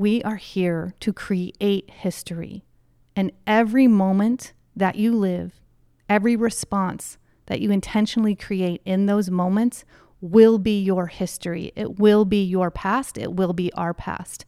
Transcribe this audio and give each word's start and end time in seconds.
We 0.00 0.22
are 0.22 0.36
here 0.36 0.94
to 1.00 1.12
create 1.12 1.90
history. 1.90 2.64
And 3.14 3.32
every 3.46 3.86
moment 3.86 4.54
that 4.74 4.96
you 4.96 5.14
live, 5.14 5.60
every 6.08 6.36
response 6.36 7.18
that 7.48 7.60
you 7.60 7.70
intentionally 7.70 8.34
create 8.34 8.80
in 8.86 9.04
those 9.04 9.28
moments 9.28 9.84
will 10.22 10.56
be 10.56 10.80
your 10.80 11.08
history. 11.08 11.72
It 11.76 11.98
will 11.98 12.24
be 12.24 12.42
your 12.42 12.70
past. 12.70 13.18
It 13.18 13.34
will 13.34 13.52
be 13.52 13.70
our 13.74 13.92
past. 13.92 14.46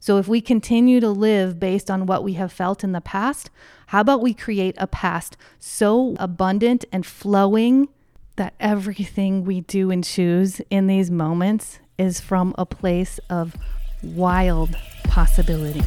So 0.00 0.18
if 0.18 0.28
we 0.28 0.42
continue 0.42 1.00
to 1.00 1.08
live 1.08 1.58
based 1.58 1.90
on 1.90 2.04
what 2.04 2.22
we 2.22 2.34
have 2.34 2.52
felt 2.52 2.84
in 2.84 2.92
the 2.92 3.00
past, 3.00 3.48
how 3.86 4.02
about 4.02 4.20
we 4.20 4.34
create 4.34 4.74
a 4.76 4.86
past 4.86 5.38
so 5.58 6.14
abundant 6.18 6.84
and 6.92 7.06
flowing 7.06 7.88
that 8.36 8.52
everything 8.60 9.46
we 9.46 9.62
do 9.62 9.90
and 9.90 10.04
choose 10.04 10.60
in 10.68 10.88
these 10.88 11.10
moments 11.10 11.78
is 11.96 12.20
from 12.20 12.54
a 12.58 12.66
place 12.66 13.18
of 13.30 13.56
wild 14.02 14.74
possibility. 15.04 15.82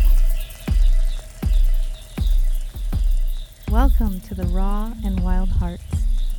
Welcome 3.71 4.19
to 4.21 4.35
the 4.35 4.45
Raw 4.45 4.93
and 5.03 5.23
Wild 5.23 5.49
Hearts, 5.49 5.83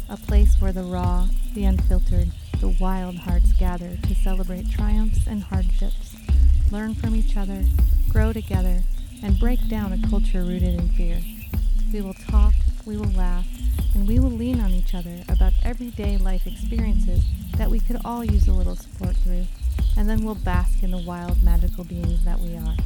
a 0.09 0.17
place 0.17 0.55
where 0.61 0.71
the 0.71 0.85
raw, 0.85 1.27
the 1.53 1.65
unfiltered, 1.65 2.29
the 2.61 2.77
wild 2.81 3.17
hearts 3.17 3.53
gather 3.55 3.97
to 3.97 4.15
celebrate 4.15 4.71
triumphs 4.71 5.27
and 5.27 5.43
hardships, 5.43 6.15
learn 6.71 6.95
from 6.95 7.17
each 7.17 7.37
other, 7.37 7.65
grow 8.09 8.33
together, 8.33 8.83
and 9.25 9.41
break 9.41 9.67
down 9.69 9.93
a 9.93 10.09
culture 10.09 10.43
rooted 10.43 10.79
in 10.79 10.89
fear. 10.91 11.21
We 11.93 12.03
will 12.03 12.15
talk, 12.15 12.55
we 12.87 12.97
will 12.97 13.11
laugh, 13.13 13.47
and 13.95 14.07
we 14.07 14.21
will 14.21 14.31
lean 14.31 14.61
on 14.61 14.71
each 14.71 14.95
other 14.95 15.25
about 15.29 15.55
everyday 15.65 16.19
life 16.19 16.47
experiences 16.47 17.25
that 17.57 17.71
we 17.71 17.81
could 17.81 18.01
all 18.05 18.25
use 18.25 18.47
a 18.47 18.53
little 18.53 18.77
support 18.77 19.17
through, 19.17 19.47
and 19.97 20.09
then 20.09 20.25
we'll 20.25 20.35
bask 20.35 20.83
in 20.83 20.91
the 20.91 20.99
wild, 20.99 21.43
magical 21.43 21.85
beings 21.85 22.25
that 22.25 22.41
we 22.41 22.57
are. 22.57 22.77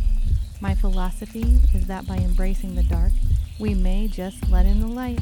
My 0.60 0.74
philosophy 0.74 1.59
is 1.74 1.87
that 1.87 2.06
by 2.06 2.16
embracing 2.16 2.74
the 2.74 2.83
dark, 2.83 3.12
we 3.58 3.75
may 3.75 4.08
just 4.08 4.48
let 4.50 4.67
in 4.67 4.81
the 4.81 4.86
light. 4.86 5.20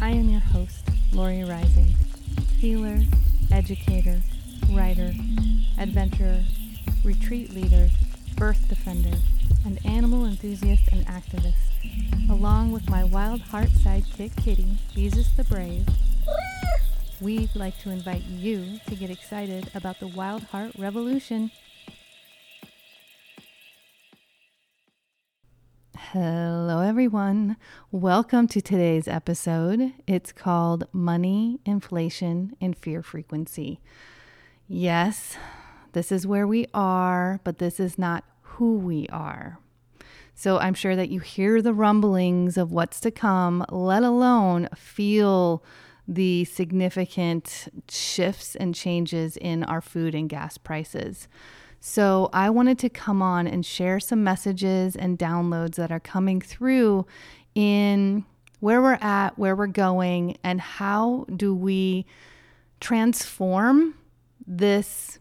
I 0.00 0.10
am 0.10 0.28
your 0.28 0.40
host, 0.40 0.88
Lori 1.12 1.44
Rising, 1.44 1.94
healer, 2.58 3.00
educator, 3.50 4.20
writer, 4.70 5.12
adventurer, 5.78 6.44
retreat 7.04 7.52
leader, 7.52 7.88
birth 8.36 8.68
defender, 8.68 9.16
and 9.64 9.84
animal 9.84 10.26
enthusiast 10.26 10.88
and 10.92 11.06
activist, 11.06 12.30
along 12.30 12.72
with 12.72 12.88
my 12.88 13.04
wild 13.04 13.40
heart 13.40 13.70
sidekick 13.70 14.36
kitty, 14.42 14.78
Jesus 14.94 15.28
the 15.36 15.44
Brave. 15.44 15.86
We'd 17.20 17.56
like 17.56 17.76
to 17.80 17.90
invite 17.90 18.22
you 18.22 18.78
to 18.86 18.94
get 18.94 19.10
excited 19.10 19.72
about 19.74 19.98
the 19.98 20.06
Wild 20.06 20.44
Heart 20.44 20.72
Revolution. 20.78 21.50
Hello, 25.96 26.78
everyone. 26.78 27.56
Welcome 27.90 28.46
to 28.48 28.60
today's 28.60 29.08
episode. 29.08 29.94
It's 30.06 30.30
called 30.30 30.84
Money, 30.92 31.58
Inflation, 31.64 32.54
and 32.60 32.78
Fear 32.78 33.02
Frequency. 33.02 33.80
Yes, 34.68 35.36
this 35.94 36.12
is 36.12 36.24
where 36.24 36.46
we 36.46 36.68
are, 36.72 37.40
but 37.42 37.58
this 37.58 37.80
is 37.80 37.98
not 37.98 38.22
who 38.42 38.76
we 38.76 39.08
are. 39.08 39.58
So 40.36 40.58
I'm 40.58 40.74
sure 40.74 40.94
that 40.94 41.10
you 41.10 41.18
hear 41.18 41.60
the 41.60 41.74
rumblings 41.74 42.56
of 42.56 42.70
what's 42.70 43.00
to 43.00 43.10
come, 43.10 43.66
let 43.70 44.04
alone 44.04 44.68
feel 44.76 45.64
the 46.08 46.46
significant 46.46 47.68
shifts 47.88 48.56
and 48.56 48.74
changes 48.74 49.36
in 49.36 49.62
our 49.64 49.82
food 49.82 50.14
and 50.14 50.28
gas 50.28 50.56
prices. 50.56 51.28
So 51.80 52.30
I 52.32 52.50
wanted 52.50 52.78
to 52.80 52.88
come 52.88 53.22
on 53.22 53.46
and 53.46 53.64
share 53.64 54.00
some 54.00 54.24
messages 54.24 54.96
and 54.96 55.18
downloads 55.18 55.76
that 55.76 55.92
are 55.92 56.00
coming 56.00 56.40
through 56.40 57.06
in 57.54 58.24
where 58.60 58.80
we're 58.82 58.98
at, 59.00 59.38
where 59.38 59.54
we're 59.54 59.66
going, 59.68 60.36
and 60.42 60.60
how 60.60 61.26
do 61.36 61.54
we 61.54 62.06
transform 62.80 63.94
this 64.46 65.18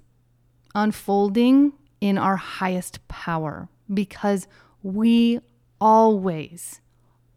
unfolding 0.73 1.73
in 1.99 2.17
our 2.17 2.37
highest 2.37 3.05
power 3.07 3.67
because 3.93 4.47
we 4.81 5.39
always, 5.79 6.81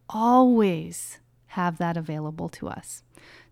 always 0.09 1.19
have 1.47 1.79
that 1.79 1.97
available 1.97 2.49
to 2.49 2.69
us. 2.69 3.03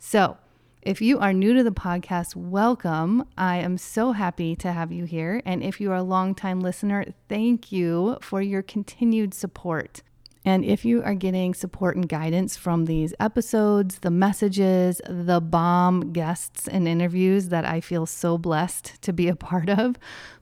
So, 0.01 0.37
if 0.81 1.03
you 1.03 1.19
are 1.19 1.33
new 1.33 1.55
to 1.55 1.65
the 1.65 1.73
podcast, 1.73 2.37
welcome. 2.37 3.27
I 3.37 3.57
am 3.57 3.77
so 3.77 4.13
happy 4.13 4.55
to 4.57 4.73
have 4.73 4.93
you 4.93 5.05
here. 5.05 5.43
And 5.45 5.63
if 5.63 5.81
you 5.81 5.91
are 5.91 5.97
a 5.97 6.03
longtime 6.05 6.61
listener, 6.61 7.05
thank 7.29 7.73
you 7.73 8.17
for 8.23 8.41
your 8.41 8.63
continued 8.63 9.35
support. 9.35 10.03
And 10.45 10.65
if 10.65 10.85
you 10.85 11.03
are 11.03 11.15
getting 11.15 11.53
support 11.53 11.97
and 11.97 12.09
guidance 12.09 12.57
from 12.57 12.85
these 12.85 13.13
episodes, 13.19 13.99
the 13.99 14.11
messages, 14.11 15.01
the 15.07 15.41
bomb 15.41 16.13
guests 16.13 16.69
and 16.69 16.87
interviews 16.87 17.49
that 17.49 17.65
I 17.65 17.81
feel 17.81 18.07
so 18.07 18.39
blessed 18.39 19.03
to 19.03 19.13
be 19.13 19.27
a 19.27 19.37
part 19.37 19.69
of, 19.69 19.97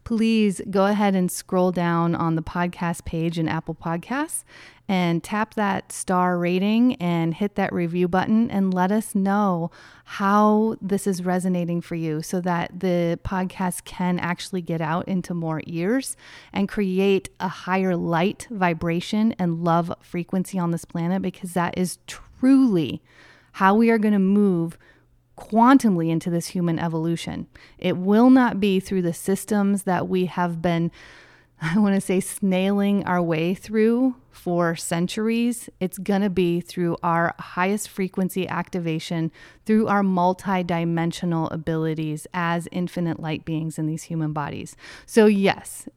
please 0.05 0.61
go 0.71 0.84
ahead 0.84 1.17
and 1.17 1.33
scroll 1.33 1.73
down 1.73 2.15
on 2.15 2.37
the 2.37 2.43
podcast 2.43 3.06
page 3.06 3.38
in 3.38 3.49
Apple 3.49 3.75
Podcasts 3.75 4.44
and 4.89 5.23
tap 5.23 5.55
that 5.55 5.91
star 5.91 6.39
rating 6.39 6.95
and 6.97 7.35
hit 7.35 7.57
that 7.57 7.73
review 7.73 8.07
button 8.07 8.51
and 8.51 8.73
let 8.73 8.93
us 8.93 9.15
know 9.15 9.71
how 10.05 10.77
this 10.81 11.07
is 11.07 11.25
resonating 11.25 11.81
for 11.81 11.97
you 11.97 12.23
so 12.23 12.41
that 12.41 12.81
the 12.81 13.19
podcast 13.25 13.85
can 13.85 14.19
actually 14.21 14.63
get 14.63 14.81
out 14.81 15.07
into 15.09 15.35
more 15.35 15.61
ears 15.67 16.17
and 16.53 16.69
create 16.69 17.29
a 17.41 17.49
higher 17.49 17.97
light 17.97 18.47
vibration 18.51 19.35
and 19.39 19.65
love 19.65 19.93
frequency 20.01 20.59
on 20.59 20.71
this 20.71 20.85
planet 20.85 21.21
because 21.21 21.55
that 21.55 21.77
is 21.77 21.99
truly 22.07 23.03
how 23.53 23.75
we 23.75 23.91
are 23.91 23.99
going 23.99 24.13
to 24.13 24.21
move 24.21 24.79
quantumly 25.37 26.09
into 26.09 26.31
this 26.31 26.49
human 26.49 26.79
evolution. 26.79 27.47
It 27.79 27.97
will 27.97 28.31
not 28.31 28.61
be 28.61 28.81
through 28.81 29.03
the 29.03 29.13
systems 29.13 29.83
that 29.83 30.09
we 30.09 30.27
have 30.27 30.63
been 30.63 30.91
I 31.63 31.79
want 31.79 31.95
to 31.95 32.01
say, 32.01 32.21
snailing 32.21 33.05
our 33.05 33.23
way 33.23 33.55
through 33.55 34.17
for 34.37 34.77
centuries, 34.77 35.71
it's 35.81 35.97
going 35.97 36.21
to 36.21 36.31
be 36.31 36.61
through 36.61 36.97
our 37.03 37.35
highest 37.41 37.89
frequency 37.89 38.47
activation, 38.47 39.33
through 39.66 39.88
our 39.88 40.03
multi-dimensional 40.03 41.50
abilities 41.50 42.27
as 42.32 42.69
infinite 42.71 43.21
light 43.21 43.44
beings 43.44 43.78
in 43.78 43.87
these 43.87 44.04
human 44.04 44.32
bodies. 44.32 44.77
So, 45.04 45.27
yes, 45.27 45.88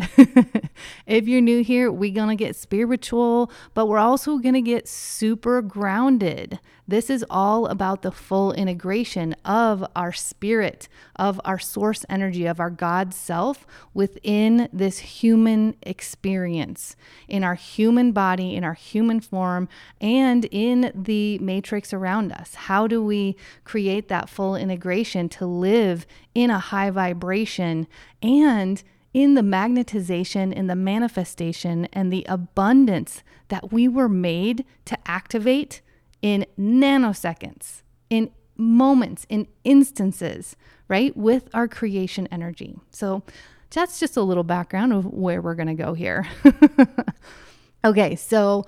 if 1.07 1.27
you're 1.27 1.39
new 1.39 1.63
here, 1.63 1.91
we're 1.91 2.13
going 2.13 2.35
to 2.35 2.43
get 2.43 2.55
spiritual, 2.55 3.51
but 3.75 3.85
we're 3.85 3.99
also 3.99 4.39
going 4.39 4.55
to 4.55 4.61
get 4.61 4.87
super 4.87 5.61
grounded. 5.61 6.59
This 6.89 7.11
is 7.11 7.23
all 7.29 7.67
about 7.67 8.01
the 8.01 8.11
full 8.11 8.51
integration 8.53 9.35
of 9.45 9.85
our 9.95 10.11
spirit, 10.11 10.87
of 11.15 11.39
our 11.45 11.59
source 11.59 12.03
energy, 12.09 12.47
of 12.47 12.59
our 12.59 12.71
God 12.71 13.13
self 13.13 13.67
within 13.93 14.67
this 14.73 14.97
human 14.97 15.75
experience, 15.83 16.95
in 17.27 17.43
our 17.43 17.53
human 17.53 18.11
body, 18.11 18.55
in 18.55 18.63
our 18.63 18.73
human 18.73 19.19
form, 19.19 19.69
and 20.01 20.45
in 20.45 20.91
the 20.95 21.37
matrix 21.37 21.93
around 21.93 22.31
us. 22.31 22.55
How 22.55 22.87
do 22.87 23.03
we 23.03 23.35
create 23.63 24.07
that 24.07 24.29
full 24.29 24.55
integration 24.55 25.29
to 25.29 25.45
live 25.45 26.05
in 26.33 26.49
a 26.49 26.59
high 26.59 26.89
vibration 26.89 27.87
and 28.21 28.83
in 29.13 29.33
the 29.33 29.41
magnetization, 29.41 30.53
in 30.53 30.67
the 30.67 30.75
manifestation, 30.75 31.85
and 31.91 32.13
the 32.13 32.25
abundance 32.29 33.23
that 33.47 33.71
we 33.71 33.87
were 33.87 34.09
made 34.09 34.63
to 34.85 34.97
activate? 35.09 35.81
in 36.21 36.45
nanoseconds, 36.57 37.81
in 38.09 38.31
moments, 38.57 39.25
in 39.29 39.47
instances, 39.63 40.55
right? 40.87 41.15
With 41.15 41.49
our 41.53 41.67
creation 41.67 42.27
energy. 42.31 42.77
So 42.91 43.23
that's 43.71 43.99
just 43.99 44.17
a 44.17 44.21
little 44.21 44.43
background 44.43 44.93
of 44.93 45.05
where 45.05 45.41
we're 45.41 45.55
going 45.55 45.67
to 45.67 45.73
go 45.75 45.93
here. 45.93 46.27
okay, 47.85 48.15
so 48.15 48.65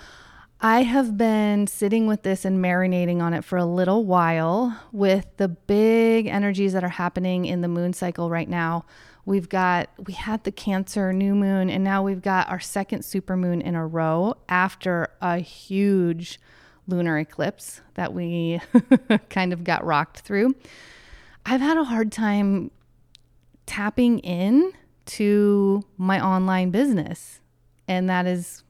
I 0.63 0.83
have 0.83 1.17
been 1.17 1.65
sitting 1.65 2.05
with 2.05 2.21
this 2.21 2.45
and 2.45 2.63
marinating 2.63 3.19
on 3.19 3.33
it 3.33 3.43
for 3.43 3.57
a 3.57 3.65
little 3.65 4.05
while 4.05 4.79
with 4.91 5.25
the 5.37 5.47
big 5.47 6.27
energies 6.27 6.73
that 6.73 6.83
are 6.83 6.89
happening 6.89 7.45
in 7.45 7.61
the 7.61 7.67
moon 7.67 7.93
cycle 7.93 8.29
right 8.29 8.47
now. 8.47 8.85
We've 9.25 9.49
got, 9.49 9.89
we 10.05 10.13
had 10.13 10.43
the 10.43 10.51
Cancer 10.51 11.13
new 11.13 11.33
moon, 11.33 11.71
and 11.71 11.83
now 11.83 12.03
we've 12.03 12.21
got 12.21 12.47
our 12.47 12.59
second 12.59 13.01
supermoon 13.01 13.63
in 13.63 13.73
a 13.73 13.87
row 13.87 14.35
after 14.49 15.09
a 15.19 15.39
huge 15.39 16.39
lunar 16.87 17.17
eclipse 17.17 17.81
that 17.95 18.13
we 18.13 18.61
kind 19.29 19.53
of 19.53 19.63
got 19.63 19.83
rocked 19.83 20.19
through, 20.19 20.55
I've 21.43 21.61
had 21.61 21.77
a 21.77 21.85
hard 21.85 22.11
time 22.11 22.69
tapping 23.65 24.19
in 24.19 24.73
to 25.07 25.81
my 25.97 26.23
online 26.23 26.69
business. 26.69 27.39
And 27.87 28.07
that 28.11 28.27
is 28.27 28.63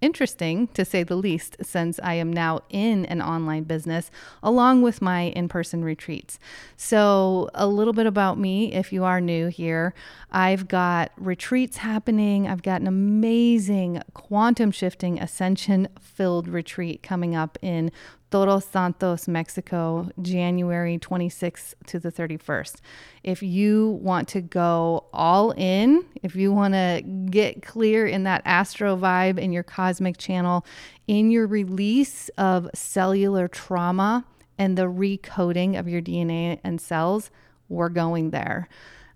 interesting 0.00 0.68
to 0.68 0.84
say 0.84 1.02
the 1.02 1.16
least, 1.16 1.56
since 1.62 1.98
I 2.02 2.14
am 2.14 2.32
now 2.32 2.60
in 2.70 3.04
an 3.06 3.20
online 3.20 3.64
business 3.64 4.10
along 4.42 4.82
with 4.82 5.02
my 5.02 5.22
in 5.28 5.48
person 5.48 5.84
retreats. 5.84 6.38
So, 6.76 7.50
a 7.54 7.66
little 7.66 7.92
bit 7.92 8.06
about 8.06 8.38
me 8.38 8.72
if 8.72 8.92
you 8.92 9.04
are 9.04 9.20
new 9.20 9.48
here. 9.48 9.94
I've 10.30 10.68
got 10.68 11.12
retreats 11.16 11.78
happening, 11.78 12.46
I've 12.46 12.62
got 12.62 12.80
an 12.80 12.86
amazing 12.86 14.02
quantum 14.14 14.70
shifting 14.70 15.20
ascension 15.20 15.88
filled 16.00 16.48
retreat 16.48 17.02
coming 17.02 17.34
up 17.34 17.58
in 17.62 17.90
Todos 18.30 18.64
Santos, 18.64 19.26
Mexico, 19.26 20.10
January 20.20 20.98
26th 20.98 21.74
to 21.86 21.98
the 21.98 22.12
31st. 22.12 22.76
If 23.24 23.42
you 23.42 23.98
want 24.02 24.28
to 24.28 24.42
go 24.42 25.06
all 25.12 25.52
in, 25.52 26.04
if 26.22 26.36
you 26.36 26.52
want 26.52 26.74
to 26.74 27.02
get 27.30 27.62
clear 27.62 28.06
in 28.06 28.24
that 28.24 28.42
astro 28.44 28.96
vibe 28.96 29.38
in 29.38 29.52
your 29.52 29.62
cosmic 29.62 30.18
channel, 30.18 30.66
in 31.06 31.30
your 31.30 31.46
release 31.46 32.28
of 32.36 32.68
cellular 32.74 33.48
trauma 33.48 34.26
and 34.58 34.76
the 34.76 34.82
recoding 34.82 35.78
of 35.78 35.88
your 35.88 36.02
DNA 36.02 36.60
and 36.62 36.80
cells, 36.80 37.30
we're 37.68 37.88
going 37.88 38.30
there. 38.30 38.68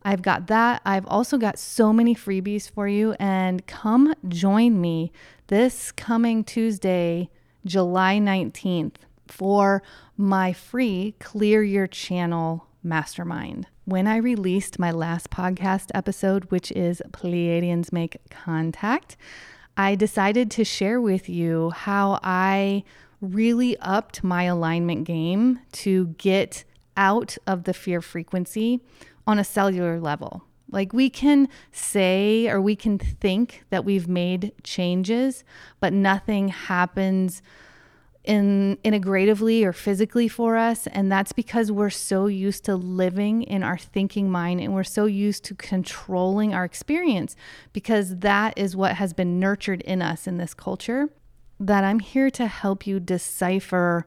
I've 0.04 0.22
got 0.22 0.48
that. 0.48 0.82
I've 0.84 1.06
also 1.06 1.36
got 1.36 1.58
so 1.58 1.92
many 1.92 2.14
freebies 2.14 2.70
for 2.70 2.88
you. 2.88 3.14
And 3.20 3.66
come 3.66 4.14
join 4.28 4.80
me 4.80 5.12
this 5.46 5.92
coming 5.92 6.44
Tuesday 6.44 7.30
July 7.64 8.18
19th 8.18 8.96
for 9.26 9.82
my 10.16 10.52
free 10.52 11.14
Clear 11.18 11.62
Your 11.62 11.86
Channel 11.86 12.66
Mastermind. 12.82 13.66
When 13.84 14.06
I 14.06 14.16
released 14.16 14.78
my 14.78 14.90
last 14.90 15.30
podcast 15.30 15.90
episode, 15.94 16.44
which 16.50 16.70
is 16.72 17.02
Pleiadians 17.10 17.92
Make 17.92 18.18
Contact, 18.30 19.16
I 19.76 19.94
decided 19.94 20.50
to 20.52 20.64
share 20.64 21.00
with 21.00 21.28
you 21.28 21.70
how 21.70 22.20
I 22.22 22.84
really 23.20 23.76
upped 23.78 24.22
my 24.22 24.44
alignment 24.44 25.04
game 25.04 25.60
to 25.72 26.08
get 26.18 26.64
out 26.96 27.38
of 27.46 27.64
the 27.64 27.72
fear 27.72 28.02
frequency 28.02 28.80
on 29.26 29.38
a 29.38 29.44
cellular 29.44 30.00
level. 30.00 30.44
Like 30.72 30.92
we 30.92 31.10
can 31.10 31.48
say 31.70 32.48
or 32.48 32.60
we 32.60 32.74
can 32.74 32.98
think 32.98 33.62
that 33.70 33.84
we've 33.84 34.08
made 34.08 34.52
changes, 34.64 35.44
but 35.78 35.92
nothing 35.92 36.48
happens 36.48 37.42
in 38.24 38.78
integratively 38.84 39.64
or 39.64 39.72
physically 39.72 40.28
for 40.28 40.56
us. 40.56 40.86
And 40.86 41.10
that's 41.10 41.32
because 41.32 41.70
we're 41.70 41.90
so 41.90 42.26
used 42.26 42.64
to 42.64 42.76
living 42.76 43.42
in 43.42 43.62
our 43.62 43.76
thinking 43.76 44.30
mind 44.30 44.60
and 44.60 44.72
we're 44.72 44.84
so 44.84 45.06
used 45.06 45.44
to 45.44 45.54
controlling 45.54 46.54
our 46.54 46.64
experience 46.64 47.36
because 47.72 48.18
that 48.18 48.56
is 48.56 48.76
what 48.76 48.94
has 48.94 49.12
been 49.12 49.38
nurtured 49.38 49.82
in 49.82 50.00
us 50.00 50.26
in 50.26 50.38
this 50.38 50.54
culture 50.54 51.10
that 51.60 51.84
I'm 51.84 52.00
here 52.00 52.30
to 52.30 52.46
help 52.46 52.86
you 52.86 52.98
decipher 52.98 54.06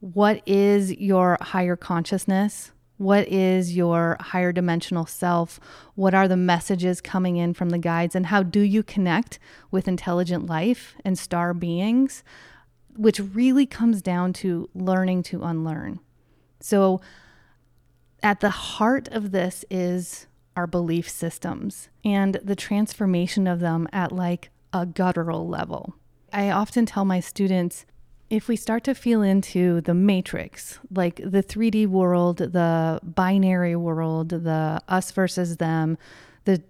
what 0.00 0.42
is 0.46 0.92
your 0.92 1.38
higher 1.40 1.76
consciousness 1.76 2.72
what 2.98 3.28
is 3.28 3.76
your 3.76 4.16
higher 4.20 4.52
dimensional 4.52 5.06
self? 5.06 5.58
What 5.94 6.14
are 6.14 6.28
the 6.28 6.36
messages 6.36 7.00
coming 7.00 7.36
in 7.36 7.54
from 7.54 7.70
the 7.70 7.78
guides? 7.78 8.14
And 8.14 8.26
how 8.26 8.42
do 8.42 8.60
you 8.60 8.82
connect 8.82 9.38
with 9.70 9.88
intelligent 9.88 10.46
life 10.46 10.96
and 11.04 11.16
star 11.16 11.54
beings? 11.54 12.24
Which 12.96 13.20
really 13.20 13.66
comes 13.66 14.02
down 14.02 14.32
to 14.34 14.68
learning 14.74 15.22
to 15.24 15.44
unlearn. 15.44 16.00
So, 16.60 17.00
at 18.20 18.40
the 18.40 18.50
heart 18.50 19.06
of 19.12 19.30
this 19.30 19.64
is 19.70 20.26
our 20.56 20.66
belief 20.66 21.08
systems 21.08 21.88
and 22.04 22.34
the 22.42 22.56
transformation 22.56 23.46
of 23.46 23.60
them 23.60 23.86
at 23.92 24.10
like 24.10 24.50
a 24.72 24.84
guttural 24.84 25.46
level. 25.46 25.94
I 26.32 26.50
often 26.50 26.84
tell 26.84 27.04
my 27.04 27.20
students 27.20 27.86
if 28.30 28.48
we 28.48 28.56
start 28.56 28.84
to 28.84 28.94
feel 28.94 29.22
into 29.22 29.80
the 29.80 29.94
matrix, 29.94 30.78
like 30.90 31.16
the 31.16 31.42
3D 31.42 31.86
world, 31.86 32.38
the 32.38 33.00
binary 33.02 33.74
world, 33.74 34.28
the 34.28 34.82
us 34.86 35.10
versus 35.12 35.56
them, 35.56 35.96
the 36.44 36.62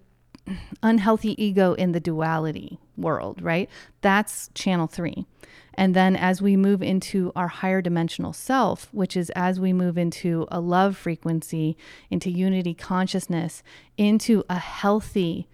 unhealthy 0.82 1.42
ego 1.42 1.74
in 1.74 1.92
the 1.92 2.00
duality 2.00 2.78
world, 2.96 3.42
right? 3.42 3.68
That's 4.00 4.50
channel 4.54 4.86
three. 4.86 5.26
And 5.74 5.94
then 5.94 6.16
as 6.16 6.42
we 6.42 6.56
move 6.56 6.82
into 6.82 7.32
our 7.36 7.48
higher 7.48 7.80
dimensional 7.80 8.32
self, 8.32 8.88
which 8.92 9.16
is 9.16 9.30
as 9.30 9.60
we 9.60 9.72
move 9.72 9.96
into 9.96 10.46
a 10.50 10.60
love 10.60 10.96
frequency, 10.96 11.76
into 12.10 12.30
unity 12.30 12.74
consciousness, 12.74 13.62
into 13.96 14.44
a 14.48 14.58
healthy 14.58 15.48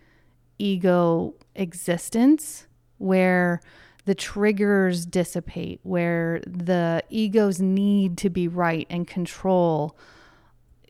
ego 0.58 1.34
existence 1.54 2.66
where 2.98 3.60
the 4.04 4.14
triggers 4.14 5.06
dissipate, 5.06 5.80
where 5.82 6.42
the 6.46 7.02
ego's 7.08 7.60
need 7.60 8.18
to 8.18 8.30
be 8.30 8.48
right 8.48 8.86
and 8.90 9.06
control, 9.06 9.96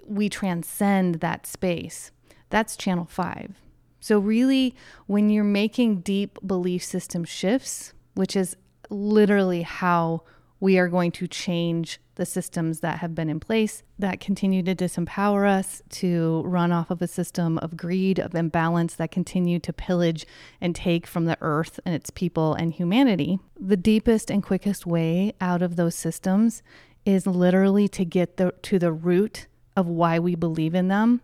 we 0.06 0.28
transcend 0.28 1.16
that 1.16 1.46
space. 1.46 2.10
That's 2.50 2.76
channel 2.76 3.06
five. 3.06 3.54
So, 4.00 4.18
really, 4.18 4.74
when 5.06 5.30
you're 5.30 5.44
making 5.44 6.00
deep 6.00 6.38
belief 6.46 6.84
system 6.84 7.24
shifts, 7.24 7.92
which 8.14 8.36
is 8.36 8.56
literally 8.90 9.62
how 9.62 10.22
we 10.64 10.78
are 10.78 10.88
going 10.88 11.12
to 11.12 11.28
change 11.28 12.00
the 12.14 12.24
systems 12.24 12.80
that 12.80 13.00
have 13.00 13.14
been 13.14 13.28
in 13.28 13.38
place 13.38 13.82
that 13.98 14.18
continue 14.18 14.62
to 14.62 14.74
disempower 14.74 15.46
us, 15.46 15.82
to 15.90 16.40
run 16.46 16.72
off 16.72 16.90
of 16.90 17.02
a 17.02 17.06
system 17.06 17.58
of 17.58 17.76
greed, 17.76 18.18
of 18.18 18.34
imbalance 18.34 18.94
that 18.94 19.10
continue 19.10 19.58
to 19.58 19.74
pillage 19.74 20.24
and 20.62 20.74
take 20.74 21.06
from 21.06 21.26
the 21.26 21.36
earth 21.42 21.78
and 21.84 21.94
its 21.94 22.08
people 22.08 22.54
and 22.54 22.72
humanity. 22.72 23.38
The 23.60 23.76
deepest 23.76 24.30
and 24.30 24.42
quickest 24.42 24.86
way 24.86 25.34
out 25.38 25.60
of 25.60 25.76
those 25.76 25.94
systems 25.94 26.62
is 27.04 27.26
literally 27.26 27.86
to 27.88 28.02
get 28.06 28.38
the, 28.38 28.54
to 28.62 28.78
the 28.78 28.90
root 28.90 29.46
of 29.76 29.86
why 29.86 30.18
we 30.18 30.34
believe 30.34 30.74
in 30.74 30.88
them 30.88 31.20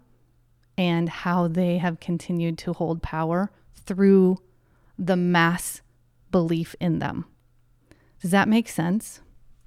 and 0.77 1.09
how 1.09 1.49
they 1.49 1.79
have 1.79 1.99
continued 1.99 2.59
to 2.59 2.75
hold 2.75 3.03
power 3.03 3.51
through 3.75 4.37
the 4.99 5.17
mass 5.17 5.81
belief 6.31 6.77
in 6.79 6.99
them. 6.99 7.25
Does 8.21 8.33
that 8.33 8.47
make 8.47 8.69
sense? 8.69 9.23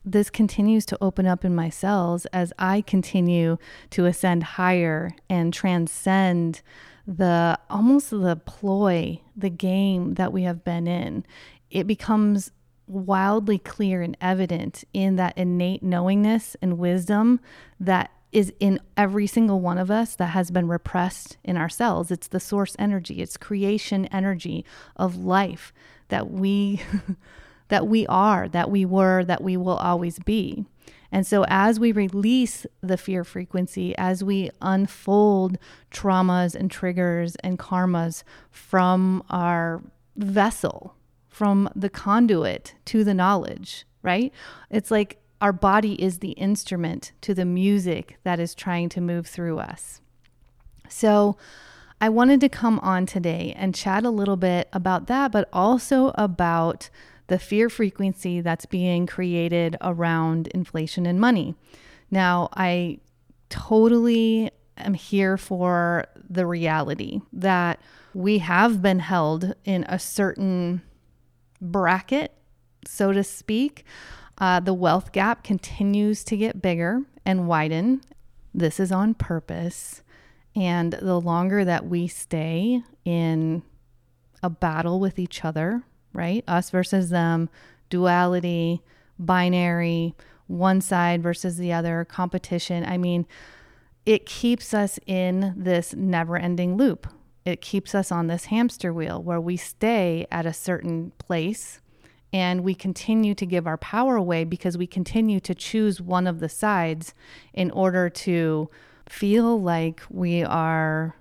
This 0.05 0.29
continues 0.29 0.85
to 0.88 0.97
open 1.01 1.25
up 1.25 1.45
in 1.45 1.55
my 1.55 1.69
cells 1.69 2.25
as 2.27 2.51
I 2.59 2.81
continue 2.81 3.57
to 3.91 4.05
ascend 4.05 4.44
higher 4.44 5.15
and 5.29 5.53
transcend 5.53 6.61
the 7.07 7.59
almost 7.69 8.09
the 8.09 8.35
ploy, 8.45 9.21
the 9.35 9.50
game 9.50 10.15
that 10.15 10.31
we 10.33 10.44
have 10.44 10.63
been 10.63 10.88
in. 10.88 11.25
It 11.69 11.88
becomes 11.88 12.51
wildly 12.88 13.57
clear 13.57 14.01
and 14.01 14.17
evident 14.19 14.83
in 14.94 15.15
that 15.15 15.38
innate 15.38 15.83
knowingness 15.83 16.56
and 16.61 16.77
wisdom 16.77 17.39
that 17.79 18.11
is 18.31 18.51
in 18.59 18.79
every 18.97 19.27
single 19.27 19.61
one 19.61 19.77
of 19.77 19.91
us 19.91 20.15
that 20.15 20.27
has 20.27 20.49
been 20.49 20.67
repressed 20.67 21.38
in 21.44 21.56
our 21.56 21.69
cells. 21.69 22.09
It's 22.09 22.27
the 22.27 22.39
source 22.39 22.75
energy, 22.79 23.21
it's 23.21 23.38
creation 23.38 24.06
energy 24.07 24.65
of 24.95 25.15
life 25.15 25.71
that 26.09 26.29
we 26.29 26.81
that 27.73 27.87
we 27.87 28.06
are, 28.06 28.47
that 28.49 28.69
we 28.69 28.85
were, 28.85 29.25
that 29.25 29.42
we 29.42 29.57
will 29.57 29.77
always 29.77 30.19
be. 30.19 30.63
And 31.11 31.25
so, 31.25 31.44
as 31.47 31.80
we 31.80 31.92
release 31.92 32.68
the 32.81 32.97
fear 32.97 33.23
frequency, 33.23 33.97
as 33.97 34.23
we 34.23 34.51
unfold 34.61 35.57
traumas 35.89 36.53
and 36.53 36.69
triggers 36.69 37.35
and 37.37 37.57
karmas 37.57 38.21
from 38.51 39.23
our 39.31 39.81
vessel, 40.15 40.95
from 41.27 41.68
the 41.75 41.89
conduit 41.89 42.75
to 42.85 43.03
the 43.03 43.15
knowledge, 43.15 43.87
right? 44.03 44.31
It's 44.69 44.92
like 44.92 45.18
our 45.42 45.51
body 45.51 45.99
is 45.99 46.19
the 46.19 46.33
instrument 46.33 47.11
to 47.21 47.33
the 47.33 47.44
music 47.44 48.19
that 48.23 48.39
is 48.39 48.53
trying 48.53 48.89
to 48.89 49.01
move 49.01 49.25
through 49.25 49.57
us. 49.57 49.99
So, 50.89 51.37
I 51.99 52.09
wanted 52.09 52.39
to 52.42 52.49
come 52.49 52.77
on 52.81 53.07
today 53.07 53.56
and 53.57 53.73
chat 53.73 54.03
a 54.03 54.11
little 54.11 54.37
bit 54.37 54.69
about 54.73 55.07
that, 55.07 55.31
but 55.31 55.49
also 55.51 56.11
about 56.13 56.92
the 57.33 57.40
fear 57.40 57.68
frequency 57.68 58.42
that's 58.42 58.68
being 58.68 59.07
created 59.07 59.75
around 59.81 60.45
inflation 60.49 61.07
and 61.07 61.19
money. 61.19 61.56
Now, 62.11 62.49
I 62.54 62.99
totally 63.49 64.52
am 64.78 64.94
here 64.94 65.35
for 65.35 66.06
the 66.30 66.45
reality 66.45 67.21
that 67.33 67.80
we 68.13 68.37
have 68.37 68.83
been 68.83 68.99
held 68.99 69.56
in 69.66 69.83
a 69.90 69.97
certain 69.97 70.83
bracket, 71.59 72.35
so 72.85 73.11
to 73.11 73.23
speak. 73.23 73.83
Uh, 74.37 74.59
the 74.59 74.75
wealth 74.75 75.11
gap 75.11 75.44
continues 75.44 76.23
to 76.25 76.37
get 76.37 76.61
bigger 76.61 77.02
and 77.25 77.47
widen. 77.47 78.04
This 78.54 78.80
is 78.80 78.92
on 78.92 79.16
purpose. 79.16 80.04
And 80.56 80.94
the 80.94 81.19
longer 81.19 81.66
that 81.66 81.87
we 81.87 82.07
stay 82.07 82.83
in 83.06 83.63
a 84.44 84.52
battle 84.52 84.99
with 84.99 85.18
each 85.18 85.44
other, 85.44 85.81
right? 86.13 86.43
Us 86.47 86.69
versus 86.69 87.09
them, 87.09 87.49
duality, 87.89 88.81
binary, 89.19 90.15
one 90.47 90.81
side 90.81 91.21
versus 91.23 91.57
the 91.57 91.73
other, 91.73 92.05
competition. 92.05 92.85
I 92.85 92.97
mean, 92.97 93.25
it 94.05 94.25
keeps 94.25 94.73
us 94.73 94.99
in 95.05 95.53
this 95.57 95.93
never 95.93 96.37
ending 96.37 96.77
loop. 96.77 97.07
It 97.45 97.61
keeps 97.61 97.93
us 97.93 98.11
on 98.11 98.27
this 98.27 98.45
hamster 98.45 98.93
wheel 98.93 99.21
where 99.21 99.41
we 99.41 99.57
stay 99.57 100.27
at 100.31 100.45
a 100.45 100.53
certain 100.53 101.11
place 101.17 101.79
And 102.33 102.63
we 102.63 102.73
continue 102.73 103.35
to 103.35 103.45
give 103.45 103.67
our 103.67 103.77
power 103.77 104.15
away 104.15 104.43
because 104.43 104.75
we 104.75 104.87
continue 104.87 105.39
to 105.41 105.53
choose 105.53 106.01
one 106.01 106.25
of 106.25 106.39
the 106.39 106.49
sides 106.49 107.13
in 107.53 107.69
order 107.71 108.09
to 108.09 108.69
feel 109.07 109.61
like 109.61 110.01
we 110.09 110.43
are 110.43 111.15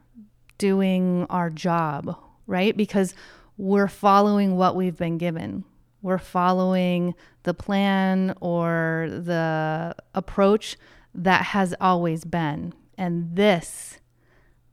doing 0.57 1.27
our 1.29 1.51
job, 1.51 2.17
right? 2.47 2.75
Because 2.75 3.15
we're 3.63 3.87
following 3.87 4.57
what 4.57 4.75
we've 4.75 4.97
been 4.97 5.19
given. 5.19 5.63
We're 6.03 6.19
following 6.19 7.15
the 7.45 7.55
plan 7.55 8.35
or 8.41 9.07
the 9.09 9.95
approach 10.17 10.77
that 11.15 11.45
has 11.45 11.73
always 11.81 12.25
been. 12.25 12.75
And 12.99 13.37
this, 13.37 14.01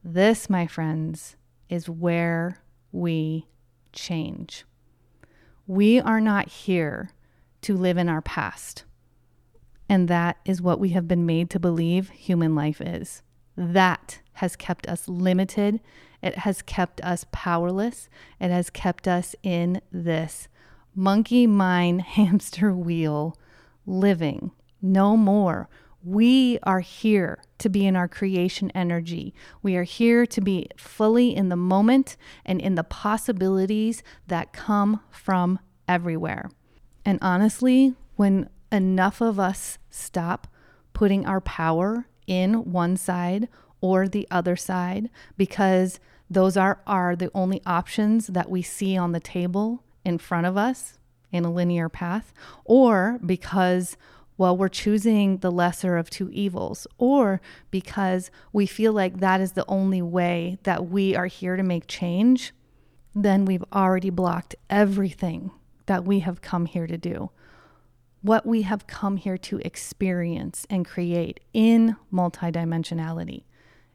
this, 0.02 0.50
my 0.50 0.66
friends, 0.66 1.36
is 1.68 1.88
where 1.88 2.58
we 2.90 3.46
change. 3.92 4.64
We 5.68 6.00
are 6.00 6.20
not 6.20 6.48
here 6.48 7.10
to 7.62 7.76
live 7.76 7.96
in 7.96 8.08
our 8.08 8.22
past. 8.22 8.82
And 9.88 10.08
that 10.08 10.38
is 10.44 10.60
what 10.60 10.80
we 10.80 10.88
have 10.88 11.06
been 11.06 11.24
made 11.24 11.48
to 11.50 11.60
believe 11.60 12.10
human 12.10 12.56
life 12.56 12.80
is. 12.80 13.22
That 13.56 14.18
has 14.40 14.56
kept 14.56 14.88
us 14.88 15.06
limited. 15.06 15.80
It 16.22 16.38
has 16.38 16.62
kept 16.62 17.02
us 17.02 17.26
powerless. 17.30 18.08
It 18.40 18.50
has 18.50 18.70
kept 18.70 19.06
us 19.06 19.36
in 19.42 19.82
this 19.92 20.48
monkey 20.94 21.46
mind 21.46 22.00
hamster 22.16 22.72
wheel 22.74 23.36
living. 23.84 24.50
No 24.80 25.14
more. 25.14 25.68
We 26.02 26.58
are 26.62 26.80
here 26.80 27.42
to 27.58 27.68
be 27.68 27.84
in 27.84 27.96
our 27.96 28.08
creation 28.08 28.70
energy. 28.74 29.34
We 29.62 29.76
are 29.76 29.82
here 29.82 30.24
to 30.24 30.40
be 30.40 30.68
fully 30.74 31.36
in 31.36 31.50
the 31.50 31.56
moment 31.56 32.16
and 32.46 32.62
in 32.62 32.76
the 32.76 32.84
possibilities 32.84 34.02
that 34.26 34.54
come 34.54 35.00
from 35.10 35.58
everywhere. 35.86 36.48
And 37.04 37.18
honestly, 37.20 37.94
when 38.16 38.48
enough 38.72 39.20
of 39.20 39.38
us 39.38 39.76
stop 39.90 40.46
putting 40.94 41.26
our 41.26 41.42
power 41.42 42.06
in 42.26 42.72
one 42.72 42.96
side 42.96 43.48
or 43.80 44.08
the 44.08 44.26
other 44.30 44.56
side, 44.56 45.10
because 45.36 46.00
those 46.28 46.56
are, 46.56 46.80
are 46.86 47.16
the 47.16 47.30
only 47.34 47.60
options 47.66 48.28
that 48.28 48.50
we 48.50 48.62
see 48.62 48.96
on 48.96 49.12
the 49.12 49.20
table 49.20 49.82
in 50.04 50.18
front 50.18 50.46
of 50.46 50.56
us 50.56 50.98
in 51.32 51.44
a 51.44 51.52
linear 51.52 51.88
path, 51.88 52.32
or 52.64 53.18
because 53.24 53.96
well, 54.40 54.56
we're 54.56 54.68
choosing 54.68 55.36
the 55.38 55.52
lesser 55.52 55.98
of 55.98 56.08
two 56.08 56.30
evils, 56.30 56.86
or 56.96 57.42
because 57.70 58.30
we 58.54 58.64
feel 58.64 58.90
like 58.90 59.20
that 59.20 59.38
is 59.38 59.52
the 59.52 59.66
only 59.68 60.00
way 60.00 60.56
that 60.62 60.86
we 60.86 61.14
are 61.14 61.26
here 61.26 61.56
to 61.56 61.62
make 61.62 61.86
change, 61.86 62.54
then 63.14 63.44
we've 63.44 63.64
already 63.70 64.08
blocked 64.08 64.56
everything 64.70 65.50
that 65.84 66.06
we 66.06 66.20
have 66.20 66.40
come 66.40 66.64
here 66.64 66.86
to 66.86 66.96
do. 66.96 67.28
What 68.22 68.46
we 68.46 68.62
have 68.62 68.86
come 68.86 69.18
here 69.18 69.36
to 69.36 69.58
experience 69.58 70.66
and 70.70 70.86
create 70.86 71.40
in 71.52 71.96
multidimensionality. 72.10 73.42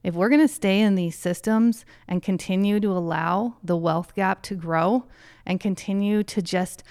If 0.05 0.13
we're 0.13 0.29
going 0.29 0.47
to 0.47 0.47
stay 0.47 0.81
in 0.81 0.93
these 0.93 1.17
systems 1.17 1.83
and 2.07 2.21
continue 2.21 2.79
to 2.79 2.91
allow 2.91 3.55
the 3.63 3.75
wealth 3.75 4.13
gap 4.13 4.43
to 4.43 4.53
grow 4.53 5.07
and 5.47 5.59
continue 5.59 6.21
to 6.21 6.43
just 6.43 6.83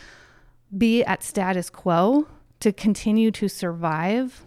be 0.77 1.05
at 1.05 1.23
status 1.23 1.71
quo, 1.71 2.27
to 2.59 2.73
continue 2.73 3.31
to 3.31 3.47
survive, 3.47 4.45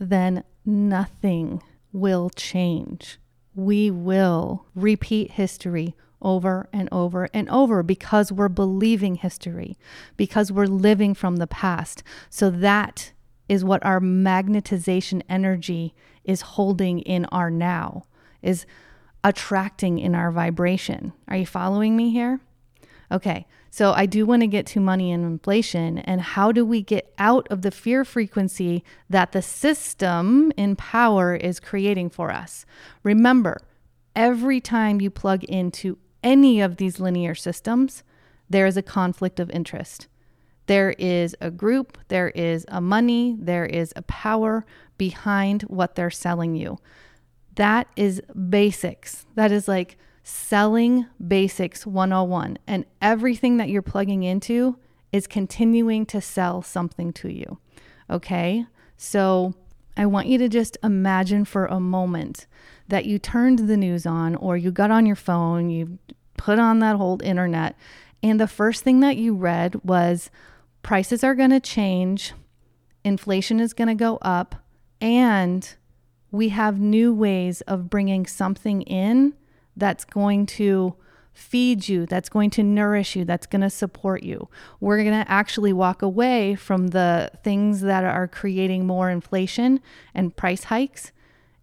then 0.00 0.42
nothing 0.66 1.62
will 1.92 2.30
change. 2.30 3.20
We 3.54 3.92
will 3.92 4.66
repeat 4.74 5.30
history 5.30 5.94
over 6.20 6.68
and 6.72 6.88
over 6.90 7.28
and 7.32 7.48
over 7.48 7.84
because 7.84 8.32
we're 8.32 8.48
believing 8.48 9.14
history, 9.14 9.78
because 10.16 10.50
we're 10.50 10.66
living 10.66 11.14
from 11.14 11.36
the 11.36 11.46
past. 11.46 12.02
So 12.28 12.50
that 12.50 13.12
is 13.48 13.64
what 13.64 13.84
our 13.86 14.00
magnetization 14.00 15.22
energy 15.28 15.94
is 16.24 16.40
holding 16.42 17.00
in 17.00 17.24
our 17.26 17.50
now, 17.50 18.04
is 18.42 18.66
attracting 19.22 19.98
in 19.98 20.14
our 20.14 20.30
vibration. 20.30 21.12
Are 21.28 21.36
you 21.36 21.46
following 21.46 21.96
me 21.96 22.10
here? 22.10 22.40
Okay, 23.12 23.46
so 23.70 23.92
I 23.92 24.06
do 24.06 24.24
want 24.24 24.42
to 24.42 24.46
get 24.46 24.66
to 24.66 24.80
money 24.80 25.10
and 25.12 25.24
inflation 25.24 25.98
and 25.98 26.20
how 26.20 26.52
do 26.52 26.64
we 26.64 26.82
get 26.82 27.12
out 27.18 27.46
of 27.50 27.62
the 27.62 27.70
fear 27.70 28.04
frequency 28.04 28.84
that 29.08 29.32
the 29.32 29.42
system 29.42 30.52
in 30.56 30.76
power 30.76 31.34
is 31.34 31.60
creating 31.60 32.10
for 32.10 32.30
us. 32.30 32.64
Remember, 33.02 33.60
every 34.14 34.60
time 34.60 35.00
you 35.00 35.10
plug 35.10 35.44
into 35.44 35.98
any 36.22 36.60
of 36.60 36.76
these 36.76 37.00
linear 37.00 37.34
systems, 37.34 38.02
there 38.48 38.66
is 38.66 38.76
a 38.76 38.82
conflict 38.82 39.38
of 39.40 39.50
interest. 39.50 40.08
There 40.66 40.90
is 40.98 41.34
a 41.40 41.50
group, 41.50 41.98
there 42.08 42.28
is 42.30 42.64
a 42.68 42.80
money, 42.80 43.36
there 43.38 43.66
is 43.66 43.92
a 43.96 44.02
power 44.02 44.64
behind 45.00 45.62
what 45.62 45.94
they're 45.94 46.10
selling 46.10 46.54
you. 46.54 46.76
That 47.54 47.86
is 47.96 48.20
basics. 48.50 49.24
That 49.34 49.50
is 49.50 49.66
like 49.66 49.96
Selling 50.22 51.06
Basics 51.26 51.86
101. 51.86 52.58
And 52.66 52.84
everything 53.00 53.56
that 53.56 53.70
you're 53.70 53.80
plugging 53.80 54.24
into 54.24 54.76
is 55.10 55.26
continuing 55.26 56.04
to 56.04 56.20
sell 56.20 56.60
something 56.60 57.14
to 57.14 57.32
you. 57.32 57.56
Okay? 58.10 58.66
So 58.98 59.54
I 59.96 60.04
want 60.04 60.26
you 60.26 60.36
to 60.36 60.50
just 60.50 60.76
imagine 60.82 61.46
for 61.46 61.64
a 61.64 61.80
moment 61.80 62.46
that 62.88 63.06
you 63.06 63.18
turned 63.18 63.60
the 63.60 63.78
news 63.78 64.04
on 64.04 64.34
or 64.34 64.58
you 64.58 64.70
got 64.70 64.90
on 64.90 65.06
your 65.06 65.16
phone, 65.16 65.70
you 65.70 65.98
put 66.36 66.58
on 66.58 66.80
that 66.80 66.96
whole 66.96 67.18
internet, 67.24 67.74
and 68.22 68.38
the 68.38 68.46
first 68.46 68.84
thing 68.84 69.00
that 69.00 69.16
you 69.16 69.34
read 69.34 69.82
was 69.82 70.30
prices 70.82 71.24
are 71.24 71.34
going 71.34 71.50
to 71.50 71.60
change, 71.60 72.34
inflation 73.02 73.60
is 73.60 73.72
going 73.72 73.88
to 73.88 73.94
go 73.94 74.18
up, 74.20 74.56
and 75.00 75.74
we 76.30 76.50
have 76.50 76.78
new 76.78 77.12
ways 77.12 77.60
of 77.62 77.90
bringing 77.90 78.26
something 78.26 78.82
in 78.82 79.34
that's 79.76 80.04
going 80.04 80.46
to 80.46 80.94
feed 81.32 81.88
you, 81.88 82.06
that's 82.06 82.28
going 82.28 82.50
to 82.50 82.62
nourish 82.62 83.16
you, 83.16 83.24
that's 83.24 83.46
going 83.46 83.62
to 83.62 83.70
support 83.70 84.22
you. 84.22 84.48
We're 84.78 85.02
going 85.02 85.24
to 85.24 85.30
actually 85.30 85.72
walk 85.72 86.02
away 86.02 86.54
from 86.54 86.88
the 86.88 87.30
things 87.42 87.80
that 87.80 88.04
are 88.04 88.28
creating 88.28 88.86
more 88.86 89.10
inflation 89.10 89.80
and 90.14 90.36
price 90.36 90.64
hikes. 90.64 91.12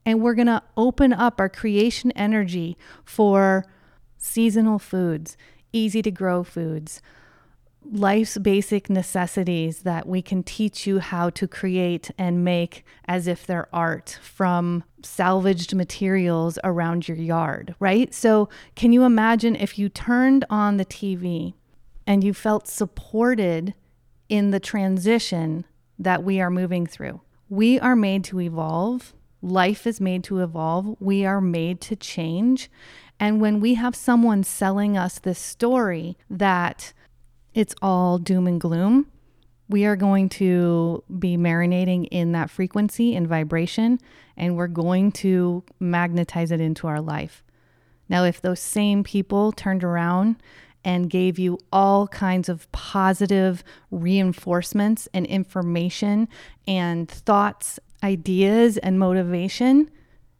And 0.05 0.21
we're 0.21 0.35
going 0.35 0.47
to 0.47 0.63
open 0.77 1.13
up 1.13 1.39
our 1.39 1.49
creation 1.49 2.11
energy 2.11 2.77
for 3.03 3.65
seasonal 4.17 4.79
foods, 4.79 5.37
easy 5.73 6.01
to 6.01 6.11
grow 6.11 6.43
foods, 6.43 7.01
life's 7.91 8.37
basic 8.37 8.89
necessities 8.89 9.79
that 9.79 10.07
we 10.07 10.21
can 10.21 10.43
teach 10.43 10.85
you 10.85 10.99
how 10.99 11.29
to 11.31 11.47
create 11.47 12.11
and 12.17 12.43
make 12.43 12.83
as 13.05 13.27
if 13.27 13.45
they're 13.45 13.73
art 13.73 14.19
from 14.21 14.83
salvaged 15.03 15.73
materials 15.73 16.59
around 16.63 17.07
your 17.07 17.17
yard, 17.17 17.75
right? 17.79 18.13
So, 18.13 18.49
can 18.75 18.91
you 18.91 19.03
imagine 19.03 19.55
if 19.55 19.77
you 19.79 19.89
turned 19.89 20.45
on 20.49 20.77
the 20.77 20.85
TV 20.85 21.53
and 22.05 22.23
you 22.23 22.33
felt 22.33 22.67
supported 22.67 23.73
in 24.29 24.51
the 24.51 24.59
transition 24.59 25.65
that 25.97 26.23
we 26.23 26.39
are 26.41 26.49
moving 26.49 26.85
through? 26.85 27.21
We 27.49 27.79
are 27.79 27.95
made 27.95 28.23
to 28.25 28.41
evolve. 28.41 29.13
Life 29.41 29.87
is 29.87 30.01
made 30.01 30.23
to 30.25 30.41
evolve. 30.41 30.97
We 30.99 31.25
are 31.25 31.41
made 31.41 31.79
to 31.81 31.95
change. 31.95 32.69
And 33.19 33.41
when 33.41 33.59
we 33.59 33.75
have 33.75 33.95
someone 33.95 34.43
selling 34.43 34.97
us 34.97 35.19
this 35.19 35.39
story 35.39 36.17
that 36.29 36.93
it's 37.57 37.73
all 37.81 38.19
doom 38.19 38.45
and 38.45 38.61
gloom, 38.61 39.07
we 39.67 39.83
are 39.83 39.95
going 39.95 40.29
to 40.29 41.03
be 41.17 41.37
marinating 41.37 42.07
in 42.11 42.31
that 42.33 42.51
frequency 42.51 43.15
and 43.15 43.27
vibration, 43.27 43.99
and 44.37 44.55
we're 44.55 44.67
going 44.67 45.11
to 45.11 45.63
magnetize 45.79 46.51
it 46.51 46.61
into 46.61 46.85
our 46.85 47.01
life. 47.01 47.43
Now, 48.07 48.25
if 48.25 48.39
those 48.39 48.59
same 48.59 49.03
people 49.03 49.51
turned 49.51 49.83
around 49.83 50.35
and 50.85 51.09
gave 51.09 51.39
you 51.39 51.57
all 51.73 52.07
kinds 52.07 52.47
of 52.47 52.71
positive 52.71 53.63
reinforcements 53.89 55.09
and 55.11 55.25
information 55.25 56.29
and 56.67 57.09
thoughts, 57.09 57.79
ideas, 58.03 58.77
and 58.77 58.99
motivation, 58.99 59.89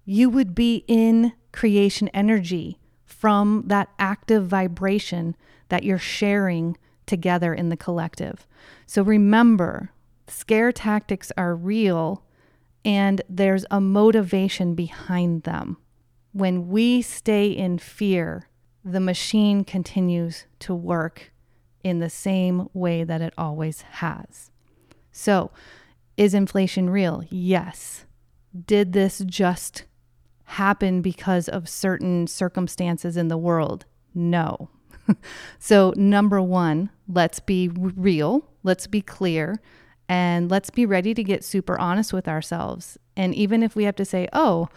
you 0.06 0.30
would 0.30 0.54
be 0.54 0.86
in 0.88 1.34
creation 1.52 2.10
energy 2.10 2.78
from 3.06 3.64
that 3.66 3.90
active 3.98 4.46
vibration 4.46 5.36
that 5.70 5.84
you're 5.84 5.98
sharing 5.98 6.78
together 7.08 7.54
in 7.54 7.70
the 7.70 7.78
collective. 7.78 8.46
So 8.86 9.02
remember, 9.02 9.92
scare 10.28 10.72
tactics 10.72 11.32
are 11.38 11.56
real 11.56 12.24
and 12.86 13.22
there's 13.28 13.66
a 13.72 13.82
motivation 13.82 14.76
behind 14.76 15.44
them. 15.44 15.78
When 16.32 16.70
we 16.70 17.02
stay 17.02 17.48
in 17.48 17.80
fear, 17.80 18.48
the 18.84 19.00
machine 19.00 19.64
continues 19.64 20.46
to 20.60 20.74
work 20.74 21.32
in 21.84 22.00
the 22.00 22.10
same 22.10 22.70
way 22.74 23.04
that 23.04 23.22
it 23.22 23.34
always 23.38 23.82
has. 23.82 24.52
So, 25.12 25.52
is 26.16 26.34
inflation 26.34 26.90
real? 26.90 27.24
Yes. 27.30 28.06
Did 28.66 28.94
this 28.94 29.20
just 29.26 29.86
happen 30.46 31.02
because 31.02 31.50
of 31.50 31.68
certain 31.68 32.28
circumstances 32.28 33.18
in 33.18 33.28
the 33.28 33.38
world? 33.38 33.86
No. 34.14 34.70
so, 35.60 35.94
number 35.96 36.42
one, 36.42 36.90
let's 37.08 37.40
be 37.40 37.70
real, 37.70 38.46
let's 38.64 38.88
be 38.88 39.02
clear, 39.02 39.62
and 40.10 40.50
let's 40.50 40.70
be 40.70 40.86
ready 40.86 41.14
to 41.14 41.24
get 41.24 41.44
super 41.44 41.78
honest 41.80 42.14
with 42.14 42.28
ourselves. 42.28 42.98
And 43.16 43.34
even 43.36 43.64
if 43.64 43.76
we 43.76 43.84
have 43.84 43.96
to 43.98 44.06
say, 44.06 44.28
oh, 44.34 44.70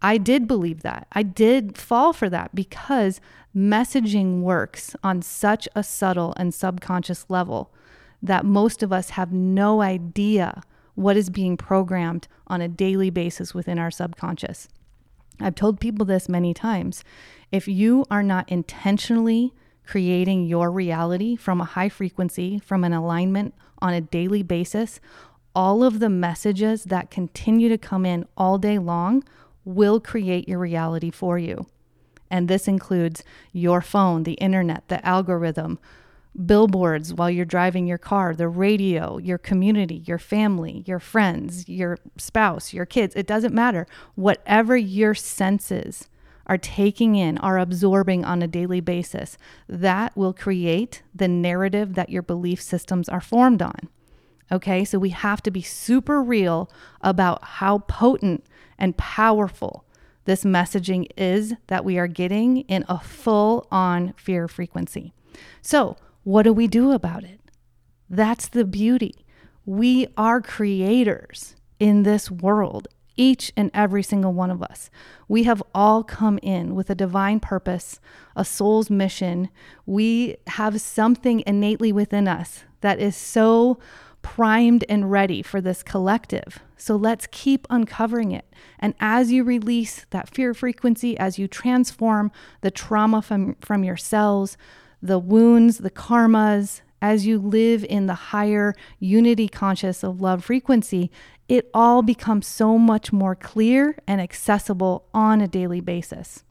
I 0.00 0.18
did 0.18 0.48
believe 0.48 0.82
that, 0.82 1.06
I 1.12 1.22
did 1.22 1.78
fall 1.78 2.12
for 2.12 2.28
that 2.28 2.54
because 2.54 3.20
messaging 3.54 4.40
works 4.40 4.96
on 5.04 5.22
such 5.22 5.68
a 5.76 5.84
subtle 5.84 6.34
and 6.36 6.52
subconscious 6.52 7.26
level 7.28 7.72
that 8.20 8.44
most 8.44 8.82
of 8.82 8.92
us 8.92 9.10
have 9.10 9.32
no 9.32 9.80
idea 9.82 10.62
what 10.94 11.16
is 11.16 11.30
being 11.30 11.56
programmed 11.56 12.28
on 12.46 12.60
a 12.60 12.68
daily 12.68 13.10
basis 13.10 13.54
within 13.54 13.78
our 13.78 13.90
subconscious. 13.90 14.68
I've 15.40 15.54
told 15.54 15.80
people 15.80 16.04
this 16.04 16.28
many 16.28 16.54
times. 16.54 17.02
If 17.50 17.66
you 17.66 18.04
are 18.10 18.22
not 18.22 18.48
intentionally 18.50 19.52
creating 19.86 20.46
your 20.46 20.70
reality 20.70 21.36
from 21.36 21.60
a 21.60 21.64
high 21.64 21.88
frequency, 21.88 22.58
from 22.58 22.84
an 22.84 22.92
alignment 22.92 23.54
on 23.80 23.92
a 23.92 24.00
daily 24.00 24.42
basis, 24.42 25.00
all 25.54 25.84
of 25.84 25.98
the 25.98 26.08
messages 26.08 26.84
that 26.84 27.10
continue 27.10 27.68
to 27.68 27.78
come 27.78 28.06
in 28.06 28.26
all 28.36 28.58
day 28.58 28.78
long 28.78 29.22
will 29.64 30.00
create 30.00 30.48
your 30.48 30.58
reality 30.58 31.10
for 31.10 31.38
you. 31.38 31.66
And 32.30 32.48
this 32.48 32.66
includes 32.66 33.22
your 33.52 33.82
phone, 33.82 34.22
the 34.22 34.32
internet, 34.34 34.88
the 34.88 35.04
algorithm, 35.06 35.78
billboards 36.46 37.12
while 37.12 37.30
you're 37.30 37.44
driving 37.44 37.86
your 37.86 37.98
car, 37.98 38.34
the 38.34 38.48
radio, 38.48 39.18
your 39.18 39.36
community, 39.36 40.02
your 40.06 40.18
family, 40.18 40.82
your 40.86 40.98
friends, 40.98 41.68
your 41.68 41.98
spouse, 42.16 42.72
your 42.72 42.86
kids. 42.86 43.14
It 43.14 43.26
doesn't 43.26 43.54
matter. 43.54 43.86
Whatever 44.14 44.76
your 44.76 45.14
senses 45.14 46.08
are 46.52 46.58
taking 46.58 47.14
in, 47.14 47.38
are 47.38 47.58
absorbing 47.58 48.26
on 48.26 48.42
a 48.42 48.46
daily 48.46 48.78
basis, 48.78 49.38
that 49.66 50.14
will 50.14 50.34
create 50.34 51.02
the 51.14 51.26
narrative 51.26 51.94
that 51.94 52.10
your 52.10 52.20
belief 52.20 52.60
systems 52.60 53.08
are 53.08 53.22
formed 53.22 53.62
on. 53.62 53.88
Okay, 54.50 54.84
so 54.84 54.98
we 54.98 55.08
have 55.08 55.42
to 55.44 55.50
be 55.50 55.62
super 55.62 56.22
real 56.22 56.70
about 57.00 57.42
how 57.42 57.78
potent 57.78 58.44
and 58.78 58.98
powerful 58.98 59.86
this 60.26 60.44
messaging 60.44 61.06
is 61.16 61.54
that 61.68 61.86
we 61.86 61.96
are 61.96 62.06
getting 62.06 62.58
in 62.68 62.84
a 62.86 62.98
full 62.98 63.66
on 63.72 64.12
fear 64.18 64.46
frequency. 64.46 65.14
So, 65.62 65.96
what 66.22 66.42
do 66.42 66.52
we 66.52 66.66
do 66.66 66.90
about 66.90 67.24
it? 67.24 67.40
That's 68.10 68.46
the 68.46 68.66
beauty. 68.66 69.24
We 69.64 70.06
are 70.18 70.42
creators 70.42 71.56
in 71.80 72.02
this 72.02 72.30
world, 72.30 72.88
each 73.16 73.52
and 73.56 73.70
every 73.74 74.02
single 74.02 74.32
one 74.32 74.50
of 74.50 74.62
us. 74.62 74.90
We 75.28 75.44
have 75.44 75.62
all 75.74 76.02
come 76.02 76.38
in 76.42 76.74
with 76.74 76.90
a 76.90 76.94
divine 76.94 77.40
purpose, 77.40 78.00
a 78.36 78.44
soul's 78.44 78.90
mission. 78.90 79.48
We 79.86 80.36
have 80.48 80.80
something 80.80 81.42
innately 81.46 81.92
within 81.92 82.28
us 82.28 82.64
that 82.80 83.00
is 83.00 83.16
so 83.16 83.78
primed 84.22 84.84
and 84.88 85.10
ready 85.10 85.42
for 85.42 85.60
this 85.60 85.82
collective. 85.82 86.60
So 86.76 86.96
let's 86.96 87.28
keep 87.30 87.66
uncovering 87.70 88.32
it. 88.32 88.46
And 88.78 88.94
as 89.00 89.30
you 89.30 89.44
release 89.44 90.06
that 90.10 90.28
fear 90.28 90.54
frequency, 90.54 91.16
as 91.18 91.38
you 91.38 91.48
transform 91.48 92.32
the 92.60 92.70
trauma 92.70 93.22
from, 93.22 93.56
from 93.60 93.84
your 93.84 93.96
cells, 93.96 94.56
the 95.00 95.18
wounds, 95.18 95.78
the 95.78 95.90
karmas, 95.90 96.80
as 97.02 97.26
you 97.26 97.38
live 97.38 97.84
in 97.84 98.06
the 98.06 98.14
higher 98.14 98.74
unity 98.98 99.48
conscious 99.48 100.02
of 100.02 100.20
love 100.20 100.44
frequency, 100.44 101.10
it 101.48 101.68
all 101.74 102.00
becomes 102.00 102.46
so 102.46 102.78
much 102.78 103.12
more 103.12 103.34
clear 103.34 103.98
and 104.06 104.20
accessible 104.20 105.04
on 105.12 105.40
a 105.40 105.48
daily 105.48 105.80
basis. 105.80 106.44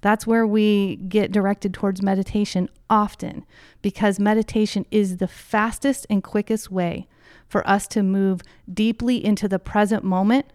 That's 0.00 0.26
where 0.26 0.46
we 0.46 0.96
get 0.96 1.32
directed 1.32 1.74
towards 1.74 2.00
meditation 2.00 2.70
often 2.88 3.44
because 3.82 4.20
meditation 4.20 4.86
is 4.90 5.16
the 5.16 5.28
fastest 5.28 6.06
and 6.08 6.22
quickest 6.22 6.70
way 6.70 7.08
for 7.48 7.68
us 7.68 7.86
to 7.88 8.02
move 8.02 8.40
deeply 8.72 9.22
into 9.22 9.48
the 9.48 9.58
present 9.58 10.04
moment 10.04 10.46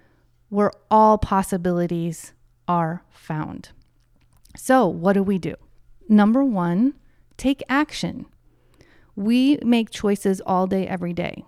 where 0.50 0.72
all 0.90 1.18
possibilities 1.18 2.34
are 2.68 3.04
found. 3.10 3.70
So, 4.56 4.88
what 4.88 5.14
do 5.14 5.24
we 5.24 5.38
do? 5.38 5.56
Number 6.08 6.44
one, 6.44 6.94
Take 7.42 7.64
action. 7.68 8.28
We 9.22 9.60
make 9.64 9.92
choices 9.92 10.42
all 10.48 10.66
day, 10.66 10.88
every 10.88 11.14
day. 11.14 11.46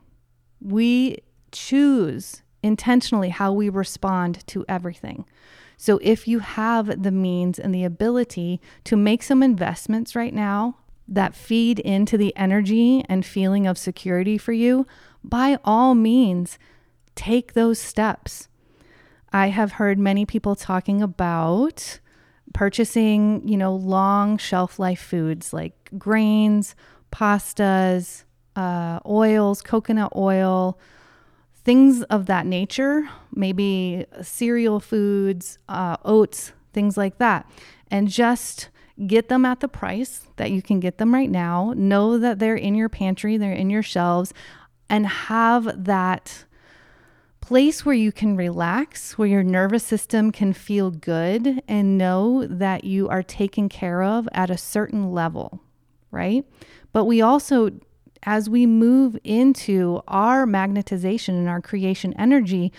We 0.62 1.18
choose 1.52 2.44
intentionally 2.62 3.30
how 3.30 3.52
we 3.52 3.68
respond 3.68 4.46
to 4.48 4.64
everything. 4.70 5.26
So, 5.76 6.00
if 6.04 6.28
you 6.28 6.38
have 6.38 7.02
the 7.02 7.12
means 7.12 7.58
and 7.58 7.74
the 7.74 7.84
ability 7.84 8.62
to 8.84 8.96
make 8.96 9.24
some 9.24 9.42
investments 9.42 10.16
right 10.16 10.36
now 10.36 10.78
that 11.08 11.34
feed 11.34 11.80
into 11.80 12.16
the 12.16 12.36
energy 12.38 13.04
and 13.10 13.26
feeling 13.26 13.66
of 13.66 13.80
security 13.80 14.38
for 14.38 14.54
you, 14.54 14.86
by 15.24 15.58
all 15.66 15.96
means, 15.96 16.60
take 17.16 17.54
those 17.54 17.80
steps. 17.80 18.50
I 19.32 19.48
have 19.48 19.74
heard 19.74 19.98
many 19.98 20.28
people 20.28 20.56
talking 20.56 21.02
about 21.02 22.00
purchasing, 22.54 23.46
you 23.48 23.58
know, 23.58 23.76
long 23.76 24.38
shelf 24.38 24.78
life 24.78 25.02
foods 25.02 25.54
like 25.54 25.90
grains, 25.98 26.76
pastas, 27.14 28.24
uh, 28.56 29.00
oils, 29.06 29.62
coconut 29.62 30.12
oil, 30.16 30.78
things 31.64 32.02
of 32.04 32.26
that 32.26 32.46
nature, 32.46 33.08
maybe 33.34 34.06
cereal 34.22 34.80
foods, 34.80 35.60
uh, 35.70 35.98
oats, 36.04 36.52
things 36.74 36.98
like 36.98 37.20
that. 37.20 37.50
And 37.90 38.08
just 38.08 38.70
get 39.08 39.30
them 39.30 39.46
at 39.46 39.60
the 39.60 39.68
price 39.68 40.28
that 40.36 40.52
you 40.52 40.62
can 40.62 40.80
get 40.80 40.98
them 40.98 41.14
right 41.14 41.30
now. 41.30 41.74
Know 41.76 42.18
that 42.18 42.40
they're 42.40 42.56
in 42.56 42.76
your 42.76 42.90
pantry, 42.90 43.38
they're 43.38 43.54
in 43.54 43.70
your 43.70 43.84
shelves, 43.84 44.34
and 44.90 45.08
have 45.08 45.86
that 45.86 46.46
place 47.42 47.86
where 47.86 47.96
you 47.96 48.12
can 48.12 48.38
relax, 48.38 49.18
where 49.18 49.28
your 49.28 49.44
nervous 49.44 49.84
system 49.84 50.32
can 50.32 50.54
feel 50.54 50.92
good 50.92 51.62
and 51.68 51.98
know 51.98 52.48
that 52.48 52.84
you 52.84 53.10
are 53.10 53.24
taken 53.24 53.68
care 53.68 54.02
of 54.02 54.30
at 54.32 54.50
a 54.50 54.58
certain 54.58 55.12
level, 55.12 55.60
right? 56.10 56.46
But 56.94 57.06
we 57.06 57.22
also, 57.22 57.72
as 58.24 58.50
we 58.50 58.66
move 58.66 59.18
into 59.24 60.02
our 60.08 60.46
magnetization 60.46 61.30
and 61.30 61.50
our 61.50 61.60
creation 61.60 62.14
energy, 62.14 62.72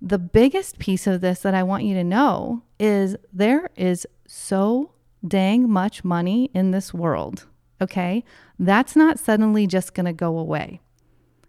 the 0.00 0.18
biggest 0.18 0.78
piece 0.78 1.06
of 1.06 1.20
this 1.20 1.40
that 1.40 1.54
I 1.54 1.62
want 1.62 1.84
you 1.84 1.94
to 1.94 2.04
know 2.04 2.62
is 2.78 3.16
there 3.32 3.70
is 3.76 4.06
so 4.26 4.92
dang 5.26 5.70
much 5.70 6.04
money 6.04 6.50
in 6.54 6.70
this 6.70 6.92
world. 6.92 7.46
Okay. 7.80 8.24
That's 8.58 8.94
not 8.94 9.18
suddenly 9.18 9.66
just 9.66 9.94
going 9.94 10.06
to 10.06 10.12
go 10.12 10.38
away. 10.38 10.80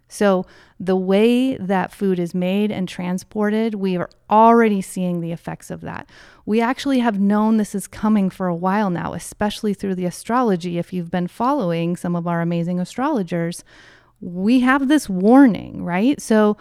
So, 0.08 0.46
the 0.78 0.96
way 0.96 1.56
that 1.56 1.92
food 1.92 2.18
is 2.18 2.34
made 2.34 2.70
and 2.70 2.88
transported, 2.88 3.74
we 3.74 3.96
are 3.96 4.10
already 4.28 4.82
seeing 4.82 5.20
the 5.20 5.32
effects 5.32 5.70
of 5.70 5.80
that. 5.80 6.08
We 6.44 6.60
actually 6.60 6.98
have 6.98 7.18
known 7.18 7.56
this 7.56 7.74
is 7.74 7.86
coming 7.86 8.28
for 8.28 8.46
a 8.46 8.54
while 8.54 8.90
now, 8.90 9.14
especially 9.14 9.72
through 9.72 9.94
the 9.94 10.04
astrology. 10.04 10.78
If 10.78 10.92
you've 10.92 11.10
been 11.10 11.28
following 11.28 11.96
some 11.96 12.14
of 12.14 12.26
our 12.26 12.40
amazing 12.40 12.80
astrologers, 12.80 13.64
we 14.20 14.60
have 14.60 14.88
this 14.88 15.08
warning, 15.08 15.84
right? 15.84 16.20
So, 16.20 16.56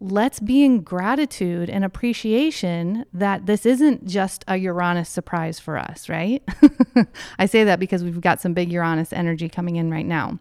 let's 0.00 0.40
be 0.40 0.64
in 0.64 0.82
gratitude 0.82 1.70
and 1.70 1.84
appreciation 1.84 3.06
that 3.12 3.46
this 3.46 3.64
isn't 3.64 4.06
just 4.06 4.44
a 4.46 4.56
Uranus 4.56 5.08
surprise 5.08 5.58
for 5.58 5.78
us, 5.78 6.08
right? 6.08 6.42
I 7.38 7.46
say 7.46 7.64
that 7.64 7.80
because 7.80 8.04
we've 8.04 8.20
got 8.20 8.40
some 8.40 8.52
big 8.52 8.70
Uranus 8.70 9.12
energy 9.12 9.48
coming 9.48 9.76
in 9.76 9.90
right 9.90 10.06
now. 10.06 10.38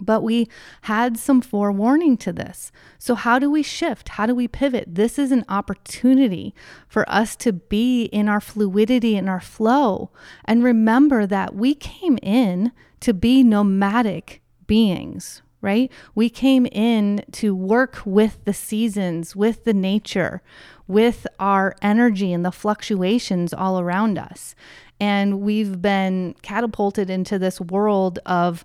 But 0.00 0.22
we 0.22 0.48
had 0.82 1.18
some 1.18 1.40
forewarning 1.40 2.16
to 2.18 2.32
this. 2.32 2.72
So, 2.98 3.14
how 3.14 3.38
do 3.38 3.50
we 3.50 3.62
shift? 3.62 4.10
How 4.10 4.26
do 4.26 4.34
we 4.34 4.48
pivot? 4.48 4.94
This 4.94 5.18
is 5.18 5.32
an 5.32 5.44
opportunity 5.48 6.54
for 6.88 7.08
us 7.08 7.36
to 7.36 7.52
be 7.52 8.04
in 8.04 8.28
our 8.28 8.40
fluidity 8.40 9.16
and 9.16 9.28
our 9.28 9.40
flow. 9.40 10.10
And 10.44 10.62
remember 10.62 11.26
that 11.26 11.54
we 11.54 11.74
came 11.74 12.18
in 12.22 12.72
to 13.00 13.14
be 13.14 13.42
nomadic 13.42 14.42
beings, 14.66 15.42
right? 15.60 15.90
We 16.14 16.28
came 16.28 16.66
in 16.66 17.24
to 17.32 17.54
work 17.54 18.00
with 18.04 18.44
the 18.44 18.52
seasons, 18.52 19.34
with 19.34 19.64
the 19.64 19.74
nature, 19.74 20.42
with 20.86 21.26
our 21.38 21.74
energy 21.82 22.32
and 22.32 22.44
the 22.44 22.52
fluctuations 22.52 23.52
all 23.52 23.80
around 23.80 24.18
us. 24.18 24.54
And 25.00 25.40
we've 25.40 25.82
been 25.82 26.34
catapulted 26.42 27.10
into 27.10 27.38
this 27.38 27.60
world 27.60 28.18
of 28.24 28.64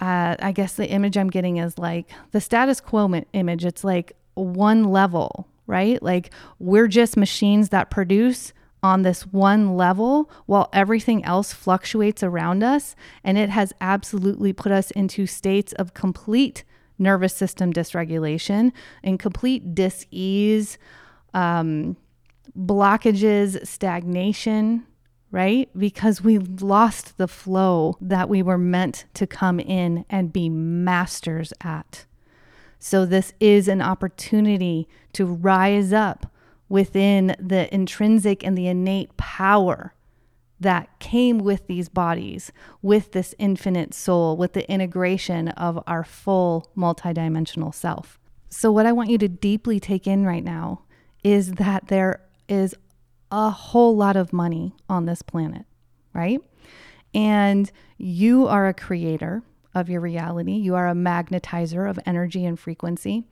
uh, 0.00 0.36
I 0.38 0.52
guess 0.52 0.74
the 0.74 0.88
image 0.88 1.16
I'm 1.16 1.30
getting 1.30 1.56
is 1.56 1.78
like 1.78 2.10
the 2.32 2.40
status 2.40 2.80
quo 2.80 3.22
image. 3.32 3.64
It's 3.64 3.84
like 3.84 4.16
one 4.34 4.84
level, 4.84 5.48
right? 5.66 6.02
Like 6.02 6.30
we're 6.58 6.88
just 6.88 7.16
machines 7.16 7.70
that 7.70 7.90
produce 7.90 8.52
on 8.82 9.02
this 9.02 9.26
one 9.26 9.76
level 9.76 10.30
while 10.46 10.68
everything 10.72 11.24
else 11.24 11.52
fluctuates 11.52 12.22
around 12.22 12.62
us. 12.62 12.94
And 13.24 13.38
it 13.38 13.50
has 13.50 13.72
absolutely 13.80 14.52
put 14.52 14.70
us 14.70 14.90
into 14.92 15.26
states 15.26 15.72
of 15.74 15.94
complete 15.94 16.64
nervous 16.98 17.34
system 17.34 17.72
dysregulation 17.72 18.72
and 19.02 19.18
complete 19.18 19.74
dis 19.74 20.06
ease, 20.10 20.78
um, 21.34 21.96
blockages, 22.56 23.66
stagnation, 23.66 24.86
right? 25.36 25.68
Because 25.76 26.22
we 26.22 26.38
lost 26.38 27.18
the 27.18 27.28
flow 27.28 27.98
that 28.00 28.26
we 28.26 28.42
were 28.42 28.56
meant 28.56 29.04
to 29.12 29.26
come 29.26 29.60
in 29.60 30.06
and 30.08 30.32
be 30.32 30.48
masters 30.48 31.52
at. 31.60 32.06
So, 32.78 33.04
this 33.04 33.34
is 33.38 33.68
an 33.68 33.82
opportunity 33.82 34.88
to 35.12 35.26
rise 35.26 35.92
up 35.92 36.32
within 36.70 37.36
the 37.38 37.72
intrinsic 37.72 38.42
and 38.46 38.56
the 38.56 38.66
innate 38.66 39.14
power 39.18 39.92
that 40.58 40.98
came 41.00 41.36
with 41.36 41.66
these 41.66 41.90
bodies, 41.90 42.50
with 42.80 43.12
this 43.12 43.34
infinite 43.38 43.92
soul, 43.92 44.38
with 44.38 44.54
the 44.54 44.70
integration 44.72 45.48
of 45.48 45.78
our 45.86 46.02
full 46.02 46.70
multidimensional 46.74 47.74
self. 47.74 48.18
So, 48.48 48.72
what 48.72 48.86
I 48.86 48.92
want 48.92 49.10
you 49.10 49.18
to 49.18 49.28
deeply 49.28 49.80
take 49.80 50.06
in 50.06 50.24
right 50.24 50.44
now 50.44 50.80
is 51.22 51.52
that 51.52 51.88
there 51.88 52.22
is 52.48 52.74
a 53.36 53.50
whole 53.50 53.94
lot 53.94 54.16
of 54.16 54.32
money 54.32 54.74
on 54.88 55.04
this 55.04 55.20
planet, 55.20 55.66
right? 56.14 56.40
And 57.14 57.70
you 57.98 58.46
are 58.48 58.66
a 58.66 58.72
creator 58.72 59.42
of 59.74 59.90
your 59.90 60.00
reality, 60.00 60.52
you 60.52 60.74
are 60.74 60.88
a 60.88 60.94
magnetizer 60.94 61.88
of 61.88 62.00
energy 62.06 62.46
and 62.46 62.58
frequency. 62.58 63.24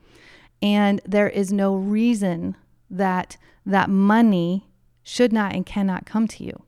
And 0.61 1.01
there 1.07 1.27
is 1.27 1.51
no 1.51 1.75
reason 1.75 2.55
that 2.87 3.37
that 3.65 3.89
money 3.89 4.67
should 5.01 5.33
not 5.33 5.55
and 5.55 5.65
cannot 5.65 6.05
come 6.05 6.27
to 6.27 6.43
you. 6.43 6.63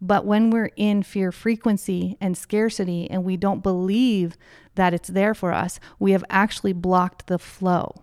But 0.00 0.26
when 0.26 0.50
we're 0.50 0.72
in 0.74 1.04
fear 1.04 1.30
frequency 1.30 2.16
and 2.20 2.36
scarcity 2.36 3.08
and 3.08 3.22
we 3.22 3.36
don't 3.36 3.62
believe 3.62 4.36
that 4.74 4.92
it's 4.92 5.08
there 5.08 5.32
for 5.32 5.52
us, 5.52 5.78
we 6.00 6.10
have 6.10 6.24
actually 6.28 6.72
blocked 6.72 7.28
the 7.28 7.38
flow. 7.38 8.02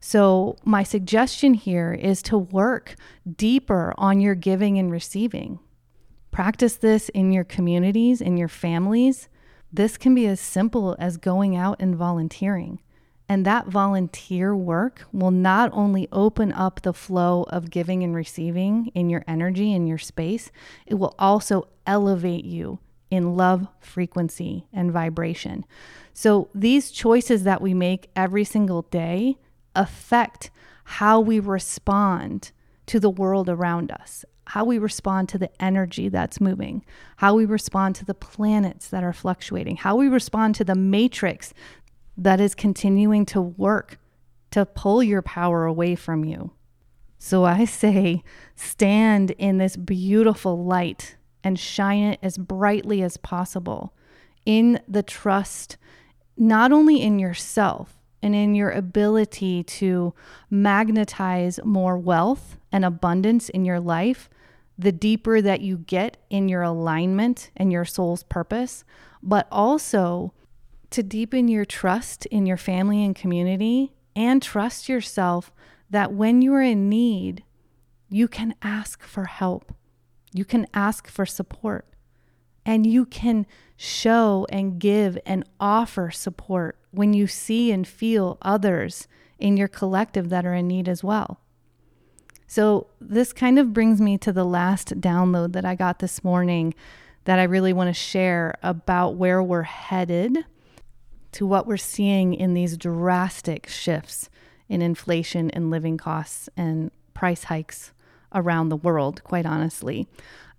So, 0.00 0.56
my 0.64 0.82
suggestion 0.82 1.52
here 1.52 1.92
is 1.92 2.22
to 2.22 2.38
work 2.38 2.96
deeper 3.36 3.92
on 3.98 4.20
your 4.20 4.34
giving 4.34 4.78
and 4.78 4.90
receiving. 4.90 5.58
Practice 6.30 6.76
this 6.76 7.10
in 7.10 7.32
your 7.32 7.44
communities, 7.44 8.22
in 8.22 8.38
your 8.38 8.48
families. 8.48 9.28
This 9.70 9.98
can 9.98 10.14
be 10.14 10.26
as 10.26 10.40
simple 10.40 10.96
as 10.98 11.18
going 11.18 11.54
out 11.54 11.76
and 11.80 11.94
volunteering. 11.94 12.80
And 13.28 13.44
that 13.44 13.68
volunteer 13.68 14.56
work 14.56 15.04
will 15.12 15.30
not 15.30 15.70
only 15.72 16.08
open 16.10 16.50
up 16.52 16.80
the 16.80 16.94
flow 16.94 17.44
of 17.50 17.70
giving 17.70 18.02
and 18.02 18.14
receiving 18.14 18.90
in 18.94 19.10
your 19.10 19.22
energy, 19.28 19.72
in 19.72 19.86
your 19.86 19.98
space, 19.98 20.50
it 20.86 20.94
will 20.94 21.14
also 21.18 21.68
elevate 21.86 22.44
you 22.44 22.78
in 23.10 23.36
love, 23.36 23.68
frequency, 23.80 24.66
and 24.72 24.92
vibration. 24.92 25.64
So, 26.12 26.48
these 26.54 26.90
choices 26.90 27.44
that 27.44 27.60
we 27.60 27.74
make 27.74 28.10
every 28.16 28.44
single 28.44 28.82
day 28.82 29.36
affect 29.74 30.50
how 30.84 31.20
we 31.20 31.38
respond 31.38 32.52
to 32.86 32.98
the 32.98 33.10
world 33.10 33.48
around 33.48 33.92
us, 33.92 34.24
how 34.46 34.64
we 34.64 34.78
respond 34.78 35.28
to 35.28 35.38
the 35.38 35.50
energy 35.62 36.08
that's 36.08 36.40
moving, 36.40 36.84
how 37.18 37.34
we 37.34 37.44
respond 37.44 37.94
to 37.94 38.04
the 38.04 38.14
planets 38.14 38.88
that 38.88 39.04
are 39.04 39.12
fluctuating, 39.12 39.76
how 39.76 39.94
we 39.94 40.08
respond 40.08 40.54
to 40.56 40.64
the 40.64 40.74
matrix 40.74 41.54
that 42.16 42.40
is 42.40 42.54
continuing 42.54 43.24
to 43.24 43.40
work 43.40 43.98
to 44.50 44.66
pull 44.66 45.02
your 45.02 45.22
power 45.22 45.64
away 45.64 45.94
from 45.94 46.24
you. 46.24 46.50
So 47.18 47.44
I 47.44 47.64
say, 47.64 48.24
stand 48.56 49.30
in 49.32 49.58
this 49.58 49.76
beautiful 49.76 50.64
light 50.64 51.16
and 51.44 51.58
shine 51.58 52.02
it 52.02 52.18
as 52.22 52.36
brightly 52.36 53.02
as 53.02 53.16
possible 53.16 53.94
in 54.44 54.80
the 54.88 55.02
trust, 55.02 55.76
not 56.36 56.72
only 56.72 57.00
in 57.00 57.18
yourself 57.18 57.99
and 58.22 58.34
in 58.34 58.54
your 58.54 58.70
ability 58.70 59.62
to 59.62 60.14
magnetize 60.50 61.58
more 61.64 61.98
wealth 61.98 62.58
and 62.72 62.84
abundance 62.84 63.48
in 63.48 63.64
your 63.64 63.80
life, 63.80 64.28
the 64.78 64.92
deeper 64.92 65.40
that 65.40 65.60
you 65.60 65.78
get 65.78 66.16
in 66.30 66.48
your 66.48 66.62
alignment 66.62 67.50
and 67.56 67.72
your 67.72 67.84
soul's 67.84 68.22
purpose, 68.22 68.84
but 69.22 69.46
also 69.50 70.32
to 70.90 71.02
deepen 71.02 71.48
your 71.48 71.64
trust 71.64 72.26
in 72.26 72.46
your 72.46 72.56
family 72.56 73.04
and 73.04 73.14
community 73.14 73.92
and 74.16 74.42
trust 74.42 74.88
yourself 74.88 75.52
that 75.88 76.12
when 76.12 76.42
you 76.42 76.52
are 76.54 76.62
in 76.62 76.88
need, 76.88 77.44
you 78.08 78.26
can 78.26 78.54
ask 78.62 79.02
for 79.02 79.24
help. 79.24 79.72
You 80.32 80.44
can 80.44 80.66
ask 80.74 81.08
for 81.08 81.26
support. 81.26 81.86
And 82.70 82.86
you 82.86 83.04
can 83.04 83.46
show 83.76 84.46
and 84.48 84.78
give 84.78 85.18
and 85.26 85.44
offer 85.58 86.12
support 86.12 86.78
when 86.92 87.12
you 87.12 87.26
see 87.26 87.72
and 87.72 87.84
feel 87.84 88.38
others 88.42 89.08
in 89.40 89.56
your 89.56 89.66
collective 89.66 90.28
that 90.28 90.46
are 90.46 90.54
in 90.54 90.68
need 90.68 90.88
as 90.88 91.02
well. 91.02 91.40
So, 92.46 92.86
this 93.00 93.32
kind 93.32 93.58
of 93.58 93.72
brings 93.72 94.00
me 94.00 94.18
to 94.18 94.32
the 94.32 94.44
last 94.44 95.00
download 95.00 95.52
that 95.54 95.64
I 95.64 95.74
got 95.74 95.98
this 95.98 96.22
morning 96.22 96.72
that 97.24 97.40
I 97.40 97.42
really 97.42 97.72
want 97.72 97.88
to 97.88 97.92
share 97.92 98.54
about 98.62 99.16
where 99.16 99.42
we're 99.42 99.62
headed 99.62 100.38
to 101.32 101.44
what 101.44 101.66
we're 101.66 101.76
seeing 101.76 102.34
in 102.34 102.54
these 102.54 102.76
drastic 102.76 103.66
shifts 103.66 104.30
in 104.68 104.80
inflation 104.80 105.50
and 105.50 105.70
living 105.70 105.98
costs 105.98 106.48
and 106.56 106.92
price 107.14 107.42
hikes 107.42 107.92
around 108.32 108.68
the 108.68 108.76
world, 108.76 109.24
quite 109.24 109.44
honestly. 109.44 110.06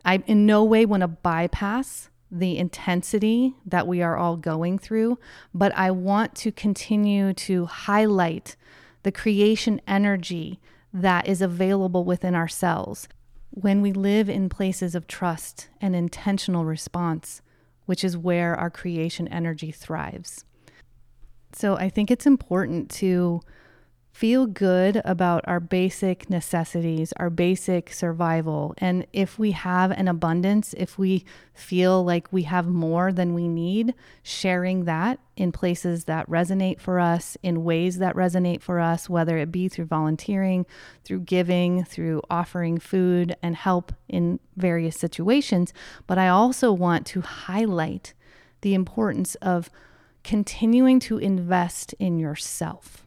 I 0.06 0.24
in 0.28 0.46
no 0.46 0.64
way 0.64 0.86
want 0.86 1.02
to 1.02 1.08
bypass 1.08 2.10
the 2.32 2.58
intensity 2.58 3.56
that 3.66 3.88
we 3.88 4.02
are 4.02 4.16
all 4.16 4.38
going 4.38 4.80
through, 4.80 5.20
but 5.54 5.76
I 5.76 5.92
want 5.92 6.34
to 6.36 6.52
continue 6.52 7.34
to 7.34 7.66
highlight 7.66 8.56
the 9.04 9.12
creation 9.12 9.82
energy 9.88 10.60
that 10.94 11.28
is 11.28 11.42
available 11.42 12.04
within 12.04 12.36
ourselves 12.36 13.08
when 13.50 13.82
we 13.82 13.92
live 13.92 14.30
in 14.30 14.48
places 14.48 14.96
of 14.96 15.08
trust 15.08 15.68
and 15.82 15.96
intentional 15.96 16.64
response, 16.64 17.42
which 17.86 18.04
is 18.04 18.18
where 18.18 18.56
our 18.56 18.70
creation 18.70 19.28
energy 19.28 19.72
thrives. 19.72 20.46
So 21.54 21.76
I 21.76 21.90
think 21.90 22.10
it's 22.10 22.26
important 22.26 22.90
to 22.92 23.42
feel 24.12 24.46
good 24.46 25.02
about 25.06 25.44
our 25.48 25.60
basic 25.60 26.30
necessities, 26.30 27.14
our 27.14 27.30
basic 27.30 27.94
survival. 27.94 28.74
And 28.78 29.08
if 29.14 29.40
we 29.40 29.52
have 29.52 29.92
an 29.92 30.08
abundance, 30.08 30.74
if 30.78 30.98
we 31.00 31.24
feel 31.54 32.04
like 32.04 32.32
we 32.32 32.44
have 32.44 32.68
more 32.68 33.14
than 33.14 33.34
we 33.34 33.48
need, 33.48 33.94
sharing 34.22 34.84
that 34.84 35.20
in 35.38 35.52
places 35.52 36.06
that 36.06 36.30
resonate 36.30 36.80
for 36.82 37.00
us, 37.00 37.38
in 37.42 37.64
ways 37.64 38.00
that 38.00 38.16
resonate 38.16 38.62
for 38.62 38.80
us, 38.80 39.10
whether 39.10 39.38
it 39.38 39.52
be 39.52 39.70
through 39.70 39.86
volunteering, 39.86 40.66
through 41.06 41.22
giving, 41.22 41.86
through 41.86 42.22
offering 42.30 42.78
food 42.78 43.36
and 43.42 43.56
help 43.56 43.94
in 44.10 44.40
various 44.58 44.98
situations. 44.98 45.74
But 46.06 46.18
I 46.18 46.28
also 46.28 46.74
want 46.74 47.08
to 47.08 47.22
highlight 47.22 48.14
the 48.60 48.74
importance 48.74 49.36
of 49.36 49.70
continuing 50.24 51.00
to 51.00 51.18
invest 51.18 51.94
in 51.94 52.20
yourself 52.20 53.06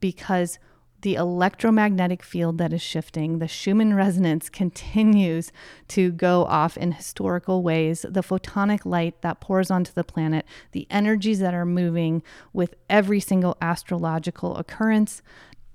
because 0.00 0.58
the 1.02 1.14
electromagnetic 1.14 2.24
field 2.24 2.58
that 2.58 2.72
is 2.72 2.82
shifting, 2.82 3.38
the 3.38 3.46
Schumann 3.46 3.94
resonance 3.94 4.48
continues 4.48 5.52
to 5.88 6.10
go 6.10 6.44
off 6.44 6.76
in 6.76 6.92
historical 6.92 7.62
ways. 7.62 8.04
The 8.08 8.22
photonic 8.22 8.84
light 8.84 9.22
that 9.22 9.40
pours 9.40 9.70
onto 9.70 9.92
the 9.92 10.02
planet, 10.02 10.44
the 10.72 10.88
energies 10.90 11.38
that 11.38 11.54
are 11.54 11.64
moving 11.64 12.22
with 12.52 12.74
every 12.90 13.20
single 13.20 13.56
astrological 13.60 14.56
occurrence, 14.56 15.22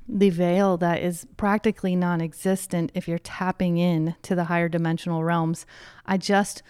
the 0.08 0.30
veil 0.30 0.76
that 0.78 1.02
is 1.02 1.26
practically 1.38 1.96
non 1.96 2.20
existent 2.20 2.92
if 2.94 3.08
you're 3.08 3.18
tapping 3.18 3.78
in 3.78 4.16
to 4.24 4.36
the 4.36 4.46
higher 4.46 4.68
dimensional 4.68 5.24
realms. 5.24 5.66
I 6.06 6.18
just, 6.18 6.62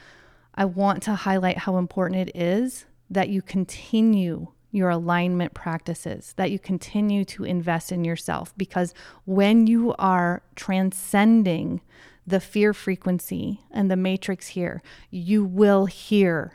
I 0.54 0.66
want 0.66 1.02
to 1.04 1.16
highlight 1.16 1.60
how 1.60 1.78
important 1.78 2.30
it 2.30 2.36
is 2.40 2.86
that 3.10 3.30
you 3.30 3.42
continue 3.42 4.50
your 4.74 4.90
alignment 4.90 5.54
practices, 5.54 6.34
that 6.36 6.52
you 6.52 6.58
continue 6.58 7.24
to 7.24 7.44
invest 7.44 7.92
in 7.92 8.04
yourself. 8.04 8.54
Because 8.58 8.94
when 9.26 9.68
you 9.68 9.94
are 10.00 10.42
transcending 10.56 11.80
the 12.26 12.40
fear 12.40 12.74
frequency 12.74 13.62
and 13.70 13.90
the 13.90 13.96
matrix 13.96 14.48
here, 14.48 14.82
you 15.12 15.46
will 15.46 15.86
hear 15.86 16.54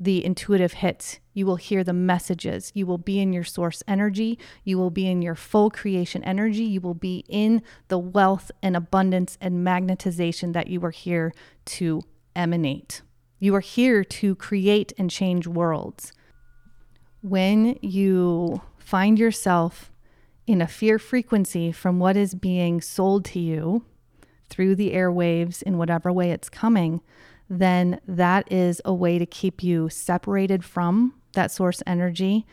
the 0.00 0.24
intuitive 0.24 0.72
hits. 0.72 1.20
You 1.32 1.46
will 1.46 1.56
hear 1.56 1.84
the 1.84 1.92
messages. 1.92 2.72
You 2.74 2.86
will 2.86 2.98
be 2.98 3.20
in 3.20 3.32
your 3.32 3.44
source 3.44 3.84
energy. 3.86 4.38
You 4.64 4.76
will 4.76 4.90
be 4.90 5.06
in 5.06 5.22
your 5.22 5.36
full 5.36 5.70
creation 5.70 6.24
energy. 6.24 6.64
You 6.64 6.80
will 6.80 6.94
be 6.94 7.24
in 7.28 7.62
the 7.86 7.98
wealth 7.98 8.50
and 8.62 8.76
abundance 8.76 9.38
and 9.40 9.64
magnetization 9.64 10.54
that 10.54 10.66
you 10.66 10.84
are 10.84 10.90
here 10.90 11.32
to 11.66 12.02
emanate. 12.34 13.02
You 13.38 13.54
are 13.54 13.60
here 13.60 14.02
to 14.02 14.34
create 14.34 14.92
and 14.98 15.08
change 15.08 15.46
worlds 15.46 16.12
when 17.22 17.78
you 17.82 18.60
find 18.78 19.18
yourself 19.18 19.92
in 20.46 20.60
a 20.60 20.66
fear 20.66 20.98
frequency 20.98 21.70
from 21.70 21.98
what 21.98 22.16
is 22.16 22.34
being 22.34 22.80
sold 22.80 23.24
to 23.24 23.38
you 23.38 23.84
through 24.48 24.74
the 24.74 24.92
airwaves 24.92 25.62
in 25.62 25.78
whatever 25.78 26.12
way 26.12 26.30
it's 26.30 26.48
coming, 26.48 27.00
then 27.48 28.00
that 28.06 28.50
is 28.50 28.80
a 28.84 28.92
way 28.92 29.18
to 29.18 29.26
keep 29.26 29.62
you 29.62 29.88
separated 29.88 30.64
from 30.64 31.14
that 31.32 31.50
source 31.50 31.82
energy 31.86 32.46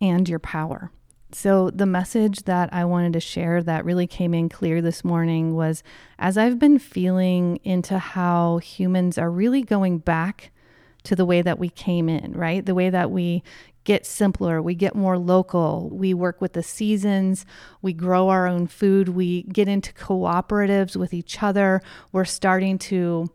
and 0.00 0.28
your 0.28 0.38
power. 0.38 0.90
So, 1.32 1.70
the 1.70 1.86
message 1.86 2.44
that 2.44 2.72
I 2.72 2.84
wanted 2.84 3.12
to 3.14 3.20
share 3.20 3.62
that 3.62 3.84
really 3.84 4.06
came 4.06 4.32
in 4.32 4.48
clear 4.48 4.80
this 4.80 5.04
morning 5.04 5.56
was 5.56 5.82
as 6.18 6.38
I've 6.38 6.58
been 6.58 6.78
feeling 6.78 7.58
into 7.64 7.98
how 7.98 8.58
humans 8.58 9.18
are 9.18 9.30
really 9.30 9.62
going 9.62 9.98
back 9.98 10.52
to 11.02 11.16
the 11.16 11.24
way 11.24 11.42
that 11.42 11.58
we 11.58 11.68
came 11.68 12.08
in, 12.08 12.32
right? 12.32 12.64
The 12.64 12.74
way 12.74 12.90
that 12.90 13.10
we 13.10 13.42
get 13.86 14.04
simpler, 14.04 14.60
we 14.60 14.74
get 14.74 14.94
more 14.94 15.16
local, 15.16 15.88
we 15.90 16.12
work 16.12 16.40
with 16.40 16.52
the 16.52 16.62
seasons, 16.62 17.46
we 17.80 17.94
grow 17.94 18.28
our 18.28 18.46
own 18.46 18.66
food, 18.66 19.08
we 19.08 19.44
get 19.44 19.68
into 19.68 19.94
cooperatives 19.94 20.96
with 20.96 21.14
each 21.14 21.42
other, 21.42 21.80
we're 22.12 22.24
starting 22.26 22.76
to 22.76 23.30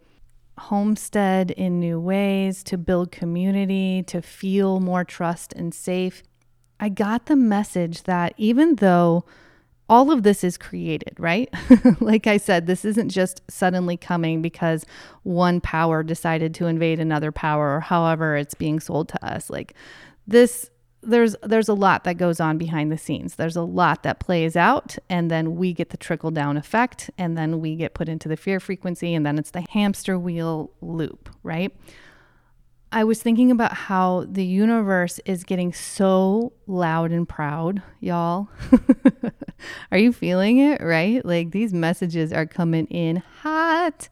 homestead 0.59 1.49
in 1.51 1.79
new 1.79 1.99
ways, 1.99 2.63
to 2.63 2.77
build 2.77 3.11
community, 3.11 4.03
to 4.03 4.21
feel 4.21 4.79
more 4.79 5.05
trust 5.05 5.53
and 5.53 5.73
safe. 5.73 6.21
I 6.79 6.89
got 6.89 7.25
the 7.25 7.35
message 7.35 8.03
that 8.03 8.33
even 8.37 8.75
though 8.75 9.25
all 9.89 10.11
of 10.11 10.23
this 10.23 10.43
is 10.43 10.57
created, 10.57 11.13
right? 11.17 11.49
like 11.99 12.25
I 12.27 12.37
said, 12.37 12.65
this 12.65 12.85
isn't 12.85 13.09
just 13.09 13.41
suddenly 13.49 13.97
coming 13.97 14.41
because 14.41 14.85
one 15.23 15.59
power 15.59 16.01
decided 16.01 16.53
to 16.55 16.67
invade 16.67 16.99
another 16.99 17.31
power 17.31 17.75
or 17.75 17.79
however 17.81 18.37
it's 18.37 18.53
being 18.53 18.79
sold 18.79 19.09
to 19.09 19.25
us. 19.25 19.49
Like 19.49 19.73
this 20.31 20.69
there's 21.03 21.35
there's 21.43 21.69
a 21.69 21.73
lot 21.73 22.03
that 22.03 22.17
goes 22.17 22.39
on 22.39 22.57
behind 22.57 22.91
the 22.91 22.97
scenes. 22.97 23.35
There's 23.35 23.55
a 23.55 23.63
lot 23.63 24.03
that 24.03 24.19
plays 24.19 24.55
out 24.55 24.97
and 25.09 25.31
then 25.31 25.55
we 25.55 25.73
get 25.73 25.89
the 25.89 25.97
trickle 25.97 26.31
down 26.31 26.57
effect 26.57 27.09
and 27.17 27.37
then 27.37 27.59
we 27.59 27.75
get 27.75 27.93
put 27.93 28.07
into 28.07 28.29
the 28.29 28.37
fear 28.37 28.59
frequency 28.59 29.13
and 29.13 29.25
then 29.25 29.39
it's 29.39 29.51
the 29.51 29.65
hamster 29.71 30.17
wheel 30.19 30.71
loop, 30.81 31.29
right? 31.43 31.75
I 32.93 33.05
was 33.05 33.21
thinking 33.21 33.51
about 33.51 33.73
how 33.73 34.25
the 34.29 34.43
universe 34.45 35.19
is 35.25 35.45
getting 35.45 35.71
so 35.71 36.51
loud 36.67 37.11
and 37.11 37.27
proud, 37.27 37.81
y'all. 38.01 38.49
are 39.91 39.97
you 39.97 40.11
feeling 40.11 40.57
it, 40.57 40.81
right? 40.81 41.25
Like 41.25 41.51
these 41.51 41.73
messages 41.73 42.33
are 42.33 42.45
coming 42.45 42.87
in 42.87 43.23
hot. 43.41 44.09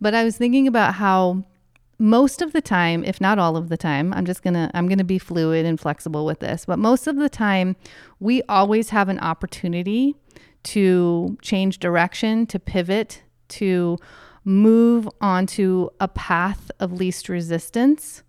But 0.00 0.14
I 0.14 0.24
was 0.24 0.36
thinking 0.36 0.66
about 0.66 0.94
how 0.94 1.44
most 1.98 2.40
of 2.40 2.52
the 2.52 2.60
time, 2.60 3.04
if 3.04 3.20
not 3.20 3.38
all 3.38 3.56
of 3.56 3.68
the 3.68 3.76
time, 3.76 4.12
I'm 4.14 4.24
just 4.24 4.42
going 4.42 4.54
to 4.54 4.70
I'm 4.74 4.86
going 4.86 4.98
to 4.98 5.04
be 5.04 5.18
fluid 5.18 5.66
and 5.66 5.78
flexible 5.78 6.24
with 6.24 6.40
this, 6.40 6.64
but 6.64 6.78
most 6.78 7.06
of 7.06 7.16
the 7.16 7.28
time 7.28 7.76
we 8.20 8.42
always 8.48 8.90
have 8.90 9.08
an 9.08 9.18
opportunity 9.18 10.14
to 10.64 11.36
change 11.42 11.78
direction, 11.78 12.46
to 12.46 12.58
pivot, 12.58 13.22
to 13.48 13.98
move 14.44 15.08
onto 15.20 15.88
a 16.00 16.08
path 16.08 16.70
of 16.80 16.92
least 16.92 17.28
resistance 17.28 18.22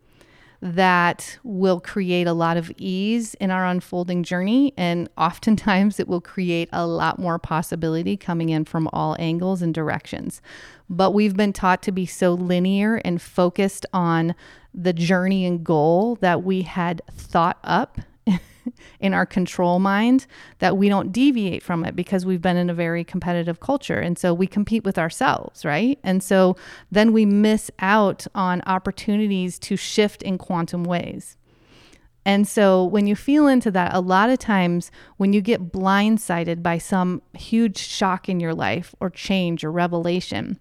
that 0.61 1.39
will 1.43 1.79
create 1.79 2.27
a 2.27 2.33
lot 2.33 2.57
of 2.57 2.71
ease 2.77 3.33
in 3.35 3.49
our 3.49 3.65
unfolding 3.65 4.23
journey. 4.23 4.73
And 4.77 5.09
oftentimes 5.17 5.99
it 5.99 6.07
will 6.07 6.21
create 6.21 6.69
a 6.73 6.85
lot 6.85 7.19
more 7.19 7.39
possibility 7.39 8.17
coming 8.17 8.49
in 8.49 8.65
from 8.65 8.89
all 8.91 9.15
angles 9.19 9.61
and 9.61 9.73
directions. 9.73 10.41
But 10.89 11.11
we've 11.11 11.35
been 11.35 11.53
taught 11.53 11.83
to 11.83 11.91
be 11.91 12.05
so 12.05 12.33
linear 12.33 12.95
and 13.05 13.21
focused 13.21 13.85
on 13.93 14.33
the 14.73 14.93
journey 14.93 15.45
and 15.45 15.63
goal 15.63 16.15
that 16.21 16.43
we 16.43 16.63
had 16.63 17.01
thought 17.11 17.59
up 17.63 17.99
in 18.99 19.13
our 19.13 19.25
control 19.25 19.79
mind 19.79 20.25
that 20.59 20.77
we 20.77 20.89
don't 20.89 21.11
deviate 21.11 21.63
from 21.63 21.83
it 21.85 21.95
because 21.95 22.25
we've 22.25 22.41
been 22.41 22.57
in 22.57 22.69
a 22.69 22.73
very 22.73 23.03
competitive 23.03 23.59
culture. 23.59 23.99
And 23.99 24.17
so 24.17 24.33
we 24.33 24.47
compete 24.47 24.83
with 24.83 24.97
ourselves, 24.97 25.65
right? 25.65 25.99
And 26.03 26.23
so 26.23 26.55
then 26.91 27.13
we 27.13 27.25
miss 27.25 27.71
out 27.79 28.25
on 28.33 28.61
opportunities 28.65 29.59
to 29.59 29.75
shift 29.75 30.21
in 30.23 30.37
quantum 30.37 30.83
ways. 30.83 31.37
And 32.25 32.47
so 32.47 32.83
when 32.83 33.07
you 33.07 33.15
feel 33.15 33.47
into 33.47 33.71
that, 33.71 33.93
a 33.93 34.01
lot 34.01 34.29
of 34.29 34.39
times 34.39 34.91
when 35.17 35.33
you 35.33 35.41
get 35.41 35.71
blindsided 35.71 36.61
by 36.61 36.77
some 36.77 37.21
huge 37.33 37.77
shock 37.77 38.29
in 38.29 38.39
your 38.39 38.53
life 38.53 38.93
or 38.99 39.09
change 39.09 39.63
or 39.63 39.71
revelation, 39.71 40.59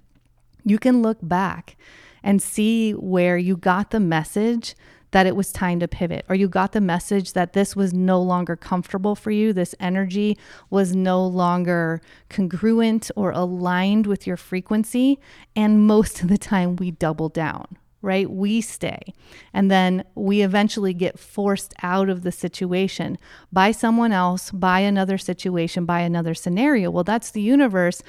you 0.70 0.78
can 0.78 1.02
look 1.02 1.18
back 1.22 1.76
and 2.22 2.42
see 2.42 2.92
where 2.92 3.38
you 3.38 3.57
got 3.57 3.90
the 3.90 4.00
message 4.00 4.74
that 5.11 5.26
it 5.26 5.35
was 5.35 5.52
time 5.52 5.81
to 5.81 5.88
pivot, 5.88 6.24
or 6.28 6.35
you 6.35 6.48
got 6.48 6.72
the 6.72 6.81
message 6.81 7.33
that 7.33 7.54
this 7.54 7.74
was 7.74 7.94
no 7.94 8.20
longer 8.20 8.54
comfortable 8.57 9.14
for 9.14 9.31
you, 9.31 9.54
this 9.54 9.74
energy 9.81 10.37
was 10.68 10.94
no 10.94 11.26
longer 11.26 12.02
congruent 12.28 13.11
or 13.16 13.31
aligned 13.31 14.07
with 14.07 14.26
your 14.26 14.37
frequency. 14.37 15.18
And 15.57 15.87
most 15.87 16.20
of 16.20 16.28
the 16.28 16.37
time, 16.37 16.76
we 16.76 16.90
double 16.90 17.31
down, 17.31 17.78
right? 18.02 18.31
We 18.31 18.61
stay. 18.61 19.14
And 19.54 19.70
then 19.70 20.04
we 20.14 20.42
eventually 20.42 20.92
get 20.92 21.18
forced 21.18 21.72
out 21.83 22.11
of 22.11 22.22
the 22.22 22.33
situation 22.33 23.16
by 23.50 23.70
someone 23.70 24.12
else, 24.12 24.50
by 24.50 24.81
another 24.81 25.16
situation, 25.16 25.87
by 25.87 26.00
another 26.00 26.35
scenario. 26.35 26.90
Well, 26.90 27.04
that's 27.04 27.31
the 27.31 27.40
universe, 27.40 28.02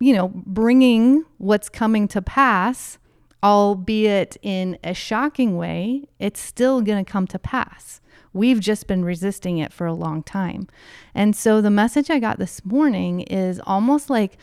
you 0.00 0.14
know, 0.14 0.28
bringing 0.28 1.24
what's 1.38 1.68
coming 1.68 2.08
to 2.08 2.22
pass 2.22 2.98
albeit 3.42 4.36
in 4.42 4.78
a 4.82 4.94
shocking 4.94 5.56
way, 5.56 6.04
it's 6.18 6.40
still 6.40 6.80
going 6.80 7.04
to 7.04 7.10
come 7.10 7.26
to 7.28 7.38
pass. 7.38 8.00
We've 8.32 8.60
just 8.60 8.86
been 8.86 9.04
resisting 9.04 9.58
it 9.58 9.72
for 9.72 9.86
a 9.86 9.94
long 9.94 10.22
time. 10.22 10.68
And 11.14 11.34
so 11.34 11.60
the 11.60 11.70
message 11.70 12.10
I 12.10 12.18
got 12.18 12.38
this 12.38 12.64
morning 12.64 13.20
is 13.22 13.60
almost 13.64 14.10
like 14.10 14.36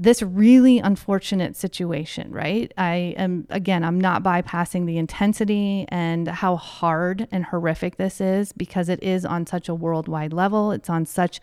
this 0.00 0.22
really 0.22 0.78
unfortunate 0.78 1.56
situation, 1.56 2.30
right? 2.30 2.72
I 2.78 3.14
am, 3.16 3.46
again, 3.50 3.82
I'm 3.82 4.00
not 4.00 4.22
bypassing 4.22 4.86
the 4.86 4.98
intensity 4.98 5.86
and 5.88 6.28
how 6.28 6.56
hard 6.56 7.26
and 7.32 7.46
horrific 7.46 7.96
this 7.96 8.20
is 8.20 8.52
because 8.52 8.88
it 8.88 9.02
is 9.02 9.24
on 9.24 9.46
such 9.46 9.68
a 9.68 9.74
worldwide 9.74 10.32
level. 10.32 10.70
It's 10.70 10.90
on 10.90 11.04
such 11.04 11.40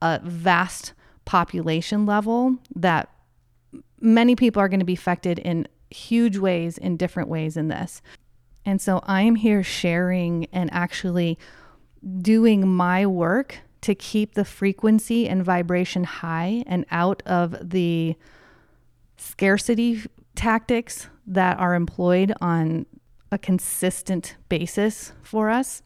a 0.00 0.20
vast 0.22 0.94
population 1.28 2.06
level 2.06 2.56
that 2.74 3.10
many 4.00 4.34
people 4.34 4.62
are 4.62 4.68
going 4.68 4.80
to 4.80 4.86
be 4.86 4.94
affected 4.94 5.38
in 5.38 5.68
huge 5.90 6.38
ways 6.38 6.78
in 6.78 6.96
different 6.96 7.28
ways 7.28 7.54
in 7.54 7.68
this. 7.68 8.00
And 8.64 8.80
so 8.80 9.02
I'm 9.04 9.34
here 9.34 9.62
sharing 9.62 10.46
and 10.54 10.70
actually 10.72 11.38
doing 12.22 12.66
my 12.66 13.04
work 13.04 13.58
to 13.82 13.94
keep 13.94 14.32
the 14.32 14.44
frequency 14.46 15.28
and 15.28 15.44
vibration 15.44 16.04
high 16.04 16.64
and 16.66 16.86
out 16.90 17.22
of 17.26 17.70
the 17.70 18.16
scarcity 19.18 20.00
tactics 20.34 21.08
that 21.26 21.58
are 21.58 21.74
employed 21.74 22.32
on 22.40 22.86
a 23.30 23.36
consistent 23.36 24.36
basis 24.48 25.12
for 25.22 25.50
us 25.50 25.82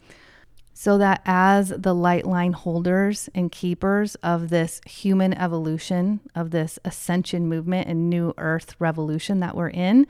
so 0.75 0.99
that 0.99 1.21
as 1.27 1.69
the 1.77 1.95
light 1.95 2.27
line 2.27 2.53
holders 2.53 3.29
and 3.35 3.53
keepers 3.53 4.15
of 4.17 4.49
this 4.49 4.81
human 4.87 5.35
evolution, 5.35 6.21
of 6.35 6.51
this 6.51 6.79
ascension 6.85 7.49
movement 7.49 7.89
and 7.89 8.09
new 8.09 8.33
earth 8.39 8.75
revolution 8.79 9.41
that 9.41 9.57
we're 9.57 9.69
in, 9.69 10.07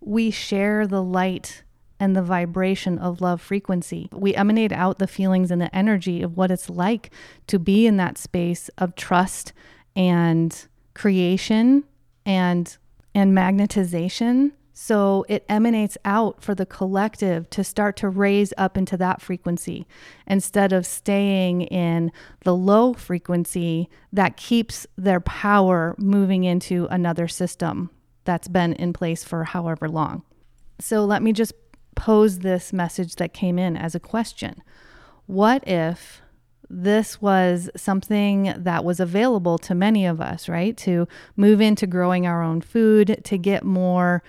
we 0.00 0.30
share 0.30 0.86
the 0.86 1.02
light 1.02 1.62
and 1.98 2.14
the 2.14 2.22
vibration 2.22 2.98
of 2.98 3.20
love 3.20 3.40
frequency. 3.40 4.08
We 4.12 4.34
emanate 4.34 4.72
out 4.72 4.98
the 4.98 5.06
feelings 5.06 5.50
and 5.50 5.62
the 5.62 5.74
energy 5.74 6.22
of 6.22 6.36
what 6.36 6.50
it's 6.50 6.68
like 6.68 7.10
to 7.46 7.58
be 7.58 7.86
in 7.86 7.96
that 7.96 8.18
space 8.18 8.68
of 8.76 8.94
trust 8.96 9.52
and 9.94 10.66
creation 10.94 11.84
and 12.24 12.76
and 13.14 13.34
magnetization 13.34 14.52
so 14.78 15.24
it 15.26 15.42
emanates 15.48 15.96
out 16.04 16.42
for 16.42 16.54
the 16.54 16.66
collective 16.66 17.48
to 17.48 17.64
start 17.64 17.96
to 17.96 18.10
raise 18.10 18.52
up 18.58 18.76
into 18.76 18.94
that 18.98 19.22
frequency 19.22 19.86
instead 20.26 20.70
of 20.70 20.84
staying 20.84 21.62
in 21.62 22.12
the 22.44 22.54
low 22.54 22.92
frequency 22.92 23.88
that 24.12 24.36
keeps 24.36 24.86
their 24.94 25.18
power 25.18 25.94
moving 25.96 26.44
into 26.44 26.86
another 26.90 27.26
system 27.26 27.88
that's 28.26 28.48
been 28.48 28.74
in 28.74 28.92
place 28.92 29.24
for 29.24 29.44
however 29.44 29.88
long. 29.88 30.22
So 30.78 31.06
let 31.06 31.22
me 31.22 31.32
just 31.32 31.54
pose 31.94 32.40
this 32.40 32.70
message 32.70 33.16
that 33.16 33.32
came 33.32 33.58
in 33.58 33.78
as 33.78 33.94
a 33.94 34.00
question. 34.00 34.62
What 35.24 35.66
if 35.66 36.20
this 36.68 37.22
was 37.22 37.70
something 37.74 38.52
that 38.58 38.84
was 38.84 39.00
available 39.00 39.56
to 39.56 39.74
many 39.74 40.04
of 40.04 40.20
us, 40.20 40.50
right? 40.50 40.76
To 40.78 41.08
move 41.34 41.62
into 41.62 41.86
growing 41.86 42.26
our 42.26 42.42
own 42.42 42.60
food, 42.60 43.22
to 43.24 43.38
get 43.38 43.64
more 43.64 44.22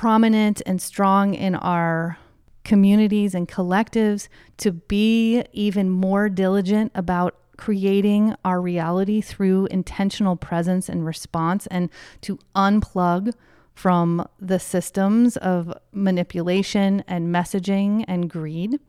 prominent 0.00 0.62
and 0.64 0.80
strong 0.80 1.34
in 1.34 1.54
our 1.54 2.16
communities 2.64 3.34
and 3.34 3.46
collectives, 3.46 4.28
to 4.56 4.72
be 4.72 5.44
even 5.52 5.90
more 5.90 6.26
diligent 6.30 6.90
about 6.94 7.36
creating 7.58 8.34
our 8.42 8.62
reality 8.62 9.20
through 9.20 9.66
intentional 9.66 10.36
presence 10.36 10.88
and 10.88 11.04
response, 11.04 11.66
and 11.66 11.90
to 12.22 12.38
unplug 12.56 13.30
from 13.74 14.26
the 14.38 14.58
systems 14.58 15.36
of 15.36 15.70
manipulation 15.92 17.04
and 17.06 17.28
messaging 17.28 18.02
and 18.08 18.30
greed. 18.30 18.80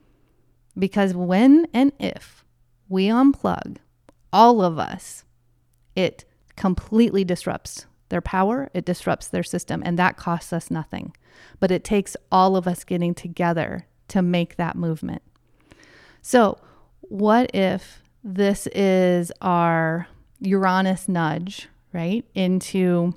Because 0.79 1.13
when 1.13 1.67
and 1.73 1.91
if 1.99 2.45
we 2.87 3.07
unplug, 3.07 3.79
all 4.31 4.61
of 4.61 4.79
us, 4.79 5.25
it 5.93 6.23
completely 6.55 7.25
disrupts 7.25 7.85
their 8.11 8.21
power, 8.21 8.69
it 8.75 8.85
disrupts 8.85 9.27
their 9.27 9.41
system, 9.41 9.81
and 9.83 9.97
that 9.97 10.17
costs 10.17 10.53
us 10.53 10.69
nothing. 10.69 11.15
But 11.59 11.71
it 11.71 11.83
takes 11.83 12.15
all 12.31 12.55
of 12.55 12.67
us 12.67 12.83
getting 12.83 13.15
together 13.15 13.87
to 14.09 14.21
make 14.21 14.57
that 14.57 14.75
movement. 14.75 15.23
So, 16.21 16.59
what 17.01 17.49
if 17.55 18.03
this 18.23 18.67
is 18.67 19.31
our 19.41 20.07
Uranus 20.39 21.07
nudge, 21.07 21.67
right? 21.93 22.23
Into 22.35 23.15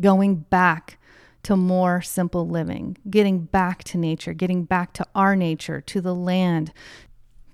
going 0.00 0.36
back 0.36 0.98
to 1.44 1.56
more 1.56 2.00
simple 2.00 2.48
living, 2.48 2.96
getting 3.08 3.40
back 3.40 3.84
to 3.84 3.98
nature, 3.98 4.32
getting 4.32 4.64
back 4.64 4.92
to 4.94 5.06
our 5.14 5.36
nature, 5.36 5.80
to 5.82 6.00
the 6.00 6.14
land, 6.14 6.72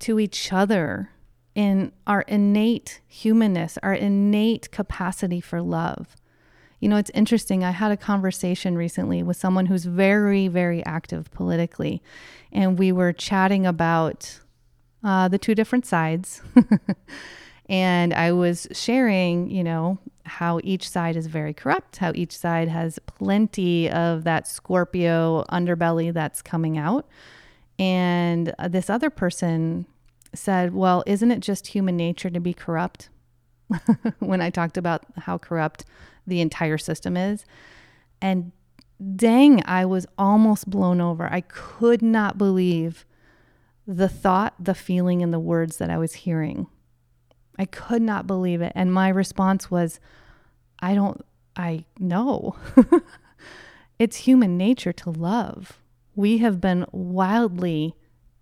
to 0.01 0.21
each 0.21 0.53
other 0.53 1.11
in 1.55 1.93
our 2.07 2.23
innate 2.23 3.01
humanness, 3.07 3.79
our 3.83 3.93
innate 3.93 4.71
capacity 4.71 5.41
for 5.41 5.61
love. 5.61 6.17
You 6.81 6.89
know, 6.89 6.97
it's 6.97 7.11
interesting. 7.15 7.63
I 7.63 7.71
had 7.71 7.93
a 7.93 7.97
conversation 7.97 8.77
recently 8.77 9.23
with 9.23 9.37
someone 9.37 9.67
who's 9.67 9.85
very, 9.85 10.49
very 10.49 10.85
active 10.87 11.31
politically, 11.31 12.03
and 12.51 12.79
we 12.79 12.91
were 12.91 13.13
chatting 13.13 13.67
about 13.67 14.41
uh, 15.05 15.29
the 15.29 15.39
two 15.39 15.55
different 15.55 15.85
sides. 15.85 16.43
and 17.69 18.15
I 18.15 18.33
was 18.33 18.67
sharing, 18.73 19.51
you 19.51 19.63
know, 19.63 19.99
how 20.25 20.61
each 20.65 20.89
side 20.89 21.17
is 21.17 21.27
very 21.27 21.53
corrupt, 21.53 21.99
how 21.99 22.13
each 22.15 22.37
side 22.37 22.69
has 22.69 22.99
plenty 23.01 23.91
of 23.91 24.25
that 24.25 24.47
Scorpio 24.47 25.45
underbelly 25.51 26.13
that's 26.13 26.41
coming 26.41 26.79
out. 26.79 27.07
And 27.79 28.55
uh, 28.59 28.69
this 28.69 28.89
other 28.89 29.11
person 29.11 29.87
said, 30.35 30.75
Well, 30.75 31.03
isn't 31.07 31.31
it 31.31 31.41
just 31.41 31.69
human 31.69 31.97
nature 31.97 32.31
to 32.31 32.41
be 32.41 32.55
corrupt? 32.55 33.09
when 34.19 34.41
I 34.41 34.51
talked 34.51 34.77
about 34.77 35.05
how 35.19 35.39
corrupt 35.39 35.85
the 36.27 36.41
entire 36.41 36.79
system 36.79 37.17
is. 37.17 37.45
And 38.21 38.53
dang, 39.17 39.63
I 39.67 39.85
was 39.85 40.07
almost 40.19 40.69
blown 40.69 41.01
over. 41.01 41.29
I 41.33 41.41
could 41.43 42.03
not 42.03 42.39
believe 42.39 43.05
the 43.87 44.09
thought, 44.09 44.55
the 44.59 44.75
feeling, 44.75 45.23
and 45.23 45.33
the 45.33 45.39
words 45.39 45.79
that 45.79 45.91
I 45.91 45.99
was 45.99 46.15
hearing. 46.15 46.67
I 47.59 47.65
could 47.65 48.03
not 48.03 48.27
believe 48.27 48.63
it. 48.63 48.73
And 48.75 48.93
my 48.93 49.09
response 49.09 49.71
was, 49.71 50.01
I 50.81 50.95
don't, 50.95 51.25
I 51.57 51.85
know. 51.99 52.57
it's 53.99 54.17
human 54.19 54.57
nature 54.57 54.93
to 54.93 55.11
love. 55.11 55.81
We 56.15 56.39
have 56.39 56.61
been 56.61 56.87
wildly 56.93 57.95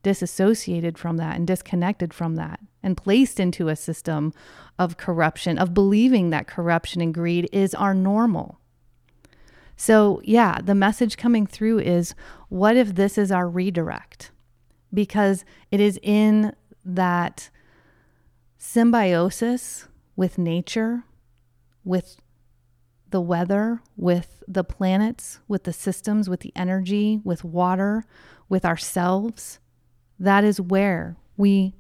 disassociated 0.03 0.97
from 0.97 1.17
that 1.17 1.37
and 1.37 1.47
disconnected 1.47 2.15
from 2.15 2.37
that 2.37 2.61
and 2.83 2.97
placed 2.97 3.41
into 3.41 3.69
a 3.69 3.77
system 3.77 4.33
of 4.79 4.97
corruption, 4.97 5.59
of 5.59 5.75
believing 5.75 6.31
that 6.31 6.47
corruption 6.47 7.01
and 7.01 7.13
greed 7.13 7.49
is 7.53 7.75
our 7.75 7.95
normal. 7.95 8.59
So, 9.77 10.21
yeah, 10.25 10.61
the 10.63 10.75
message 10.75 11.17
coming 11.17 11.47
through 11.47 11.81
is 11.81 12.15
what 12.49 12.77
if 12.77 12.95
this 12.95 13.17
is 13.17 13.31
our 13.31 13.49
redirect? 13.49 14.33
Because 14.93 15.45
it 15.71 15.81
is 15.81 16.01
in 16.03 16.53
that 16.85 17.51
symbiosis 18.57 19.87
with 20.17 20.37
nature, 20.37 21.05
with 21.85 22.17
the 23.11 23.21
weather, 23.21 23.81
with 23.97 24.43
the 24.49 24.65
planets, 24.65 25.39
with 25.47 25.65
the 25.65 25.73
systems, 25.73 26.29
with 26.29 26.41
the 26.41 26.53
energy, 26.57 27.21
with 27.23 27.45
water, 27.45 28.05
with 28.49 28.65
ourselves. 28.65 29.61
That 30.19 30.45
is 30.45 30.61
where 30.61 31.17
we 31.37 31.75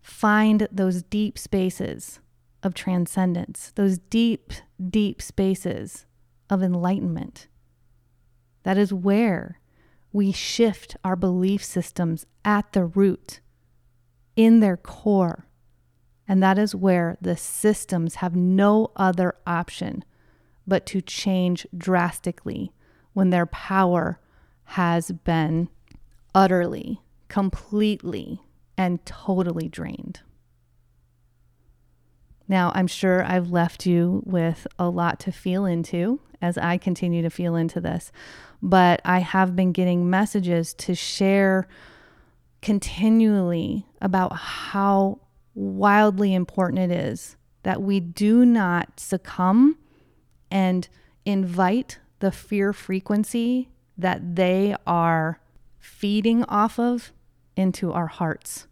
find 0.00 0.66
those 0.72 1.02
deep 1.02 1.38
spaces 1.38 2.20
of 2.62 2.74
transcendence, 2.74 3.72
those 3.74 3.98
deep, 3.98 4.52
deep 4.88 5.22
spaces 5.22 6.06
of 6.48 6.62
enlightenment. 6.62 7.46
That 8.64 8.76
is 8.76 8.92
where 8.92 9.60
we 10.12 10.32
shift 10.32 10.96
our 11.04 11.16
belief 11.16 11.64
systems 11.64 12.26
at 12.44 12.72
the 12.72 12.84
root, 12.84 13.40
in 14.36 14.60
their 14.60 14.76
core. 14.76 15.46
And 16.26 16.42
that 16.42 16.58
is 16.58 16.74
where 16.74 17.16
the 17.20 17.36
systems 17.36 18.16
have 18.16 18.34
no 18.34 18.90
other 18.96 19.34
option 19.46 20.04
but 20.66 20.86
to 20.86 21.00
change 21.00 21.66
drastically 21.76 22.72
when 23.12 23.30
their 23.30 23.46
power 23.46 24.20
has 24.64 25.10
been 25.10 25.68
utterly, 26.34 27.00
completely, 27.30 28.42
and 28.76 29.04
totally 29.06 29.68
drained. 29.68 30.20
Now, 32.48 32.72
I'm 32.74 32.88
sure 32.88 33.24
I've 33.24 33.50
left 33.50 33.86
you 33.86 34.22
with 34.26 34.66
a 34.78 34.90
lot 34.90 35.20
to 35.20 35.32
feel 35.32 35.64
into 35.64 36.20
as 36.42 36.58
I 36.58 36.76
continue 36.76 37.22
to 37.22 37.30
feel 37.30 37.54
into 37.54 37.80
this, 37.80 38.10
but 38.60 39.00
I 39.04 39.20
have 39.20 39.54
been 39.54 39.70
getting 39.70 40.10
messages 40.10 40.74
to 40.74 40.94
share 40.94 41.68
continually 42.60 43.86
about 44.02 44.36
how 44.36 45.20
wildly 45.54 46.34
important 46.34 46.80
it 46.80 46.90
is 46.90 47.36
that 47.62 47.80
we 47.80 48.00
do 48.00 48.44
not 48.44 48.98
succumb 48.98 49.78
and 50.50 50.88
invite 51.24 51.98
the 52.18 52.32
fear 52.32 52.72
frequency 52.72 53.68
that 53.96 54.34
they 54.34 54.74
are 54.86 55.40
feeding 55.78 56.42
off 56.44 56.78
of 56.78 57.12
into 57.60 57.92
our 57.92 58.06
hearts. 58.06 58.66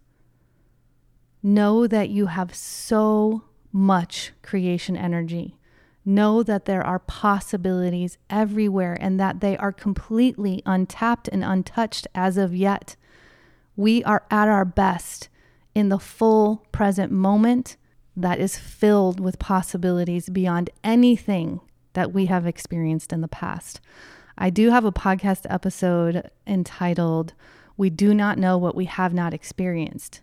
Know 1.41 1.87
that 1.87 2.09
you 2.09 2.25
have 2.25 2.53
so 2.53 3.43
much 3.71 4.33
creation 4.41 4.97
energy. 4.97 5.55
Know 6.03 6.43
that 6.43 6.65
there 6.65 6.83
are 6.83 6.99
possibilities 6.99 8.17
everywhere 8.29 8.97
and 8.99 9.19
that 9.19 9.39
they 9.39 9.55
are 9.55 9.71
completely 9.71 10.61
untapped 10.65 11.27
and 11.27 11.43
untouched 11.43 12.07
as 12.15 12.35
of 12.37 12.55
yet. 12.55 12.95
We 13.75 14.03
are 14.03 14.25
at 14.31 14.47
our 14.47 14.65
best 14.65 15.29
in 15.75 15.89
the 15.89 15.99
full 15.99 16.65
present 16.71 17.11
moment 17.11 17.77
that 18.17 18.39
is 18.39 18.57
filled 18.57 19.19
with 19.19 19.39
possibilities 19.39 20.29
beyond 20.29 20.69
anything 20.83 21.61
that 21.93 22.11
we 22.11 22.25
have 22.25 22.45
experienced 22.45 23.13
in 23.13 23.21
the 23.21 23.27
past. 23.27 23.79
I 24.37 24.49
do 24.49 24.71
have 24.71 24.85
a 24.85 24.91
podcast 24.91 25.45
episode 25.49 26.29
entitled, 26.47 27.33
We 27.79 27.89
Do 27.89 28.13
Not 28.13 28.37
Know 28.37 28.57
What 28.57 28.75
We 28.75 28.85
Have 28.85 29.13
Not 29.13 29.33
Experienced. 29.33 30.19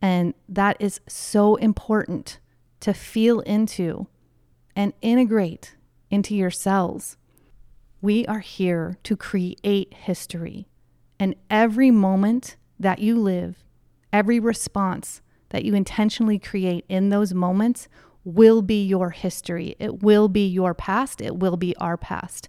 And 0.00 0.32
that 0.48 0.78
is 0.80 0.98
so 1.06 1.56
important 1.56 2.40
to 2.80 2.94
feel 2.94 3.40
into 3.40 4.06
and 4.74 4.94
integrate 5.02 5.76
into 6.10 6.34
yourselves. 6.34 7.18
We 8.00 8.24
are 8.24 8.38
here 8.38 8.96
to 9.02 9.14
create 9.14 9.92
history. 9.92 10.68
And 11.20 11.34
every 11.50 11.90
moment 11.90 12.56
that 12.80 13.00
you 13.00 13.20
live, 13.20 13.62
every 14.10 14.40
response 14.40 15.20
that 15.50 15.66
you 15.66 15.74
intentionally 15.74 16.38
create 16.38 16.86
in 16.88 17.10
those 17.10 17.34
moments 17.34 17.88
will 18.24 18.62
be 18.62 18.82
your 18.82 19.10
history. 19.10 19.76
It 19.78 20.02
will 20.02 20.28
be 20.28 20.48
your 20.48 20.72
past. 20.72 21.20
It 21.20 21.36
will 21.36 21.58
be 21.58 21.76
our 21.76 21.98
past. 21.98 22.48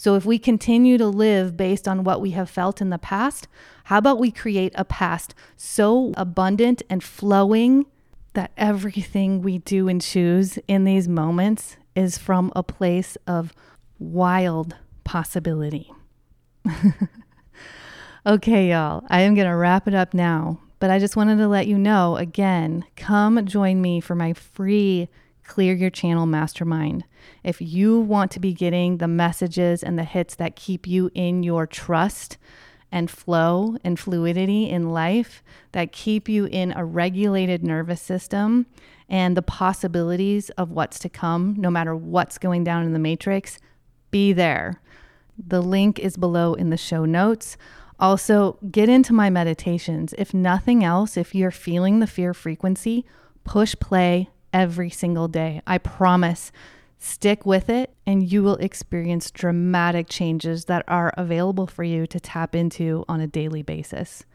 So 0.00 0.14
if 0.14 0.24
we 0.24 0.38
continue 0.38 0.96
to 0.96 1.08
live 1.08 1.58
based 1.58 1.86
on 1.86 2.04
what 2.04 2.22
we 2.22 2.30
have 2.30 2.48
felt 2.48 2.80
in 2.80 2.88
the 2.88 2.96
past, 2.96 3.46
how 3.84 3.98
about 3.98 4.18
we 4.18 4.30
create 4.30 4.72
a 4.74 4.82
past 4.82 5.34
so 5.58 6.14
abundant 6.16 6.80
and 6.88 7.04
flowing 7.04 7.84
that 8.32 8.50
everything 8.56 9.42
we 9.42 9.58
do 9.58 9.88
and 9.88 10.00
choose 10.00 10.58
in 10.66 10.84
these 10.84 11.06
moments 11.06 11.76
is 11.94 12.16
from 12.16 12.50
a 12.56 12.62
place 12.62 13.18
of 13.26 13.52
wild 13.98 14.74
possibility. 15.04 15.92
okay, 18.26 18.70
y'all, 18.70 19.04
I 19.10 19.20
am 19.20 19.34
going 19.34 19.48
to 19.48 19.54
wrap 19.54 19.86
it 19.86 19.92
up 19.92 20.14
now. 20.14 20.60
But 20.78 20.90
I 20.90 20.98
just 20.98 21.14
wanted 21.14 21.36
to 21.36 21.46
let 21.46 21.66
you 21.66 21.76
know 21.76 22.16
again 22.16 22.86
come 22.96 23.44
join 23.44 23.82
me 23.82 24.00
for 24.00 24.14
my 24.14 24.32
free 24.32 25.10
Clear 25.50 25.74
Your 25.74 25.90
Channel 25.90 26.26
Mastermind. 26.26 27.02
If 27.42 27.60
you 27.60 27.98
want 27.98 28.30
to 28.30 28.38
be 28.38 28.54
getting 28.54 28.98
the 28.98 29.08
messages 29.08 29.82
and 29.82 29.98
the 29.98 30.04
hits 30.04 30.36
that 30.36 30.54
keep 30.54 30.86
you 30.86 31.10
in 31.12 31.42
your 31.42 31.66
trust 31.66 32.38
and 32.92 33.10
flow 33.10 33.76
and 33.82 33.98
fluidity 33.98 34.70
in 34.70 34.90
life, 34.90 35.42
that 35.72 35.90
keep 35.90 36.28
you 36.28 36.44
in 36.44 36.72
a 36.76 36.84
regulated 36.84 37.64
nervous 37.64 38.00
system 38.00 38.66
and 39.08 39.36
the 39.36 39.42
possibilities 39.42 40.50
of 40.50 40.70
what's 40.70 41.00
to 41.00 41.08
come, 41.08 41.56
no 41.58 41.68
matter 41.68 41.96
what's 41.96 42.38
going 42.38 42.62
down 42.62 42.86
in 42.86 42.92
the 42.92 43.00
matrix, 43.00 43.58
be 44.12 44.32
there. 44.32 44.80
The 45.36 45.60
link 45.60 45.98
is 45.98 46.16
below 46.16 46.54
in 46.54 46.70
the 46.70 46.76
show 46.76 47.04
notes. 47.04 47.56
Also, 47.98 48.56
get 48.70 48.88
into 48.88 49.12
my 49.12 49.30
meditations. 49.30 50.14
If 50.16 50.32
nothing 50.32 50.84
else, 50.84 51.16
if 51.16 51.34
you're 51.34 51.50
feeling 51.50 51.98
the 51.98 52.06
fear 52.06 52.34
frequency, 52.34 53.04
push 53.42 53.74
play 53.80 54.28
every 54.52 54.90
single 54.90 55.28
day. 55.28 55.62
I 55.66 55.78
promise. 55.78 56.52
Stick 57.02 57.46
with 57.46 57.70
it, 57.70 57.94
and 58.06 58.30
you 58.30 58.42
will 58.42 58.56
experience 58.56 59.30
dramatic 59.30 60.06
changes 60.08 60.66
that 60.66 60.84
are 60.86 61.14
available 61.16 61.66
for 61.66 61.82
you 61.82 62.06
to 62.06 62.20
tap 62.20 62.54
into 62.54 63.06
on 63.08 63.22
a 63.22 63.26
daily 63.26 63.62
basis. 63.62 64.26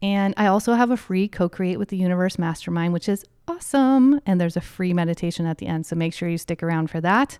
And 0.00 0.32
I 0.36 0.46
also 0.46 0.74
have 0.74 0.92
a 0.92 0.96
free 0.96 1.26
Co 1.26 1.48
Create 1.48 1.78
with 1.78 1.88
the 1.88 1.96
Universe 1.96 2.38
Mastermind, 2.38 2.92
which 2.92 3.08
is 3.08 3.24
awesome. 3.48 4.20
And 4.24 4.40
there's 4.40 4.56
a 4.56 4.60
free 4.60 4.92
meditation 4.92 5.46
at 5.46 5.58
the 5.58 5.66
end. 5.66 5.86
So 5.86 5.96
make 5.96 6.14
sure 6.14 6.28
you 6.28 6.38
stick 6.38 6.62
around 6.62 6.90
for 6.90 7.00
that. 7.00 7.38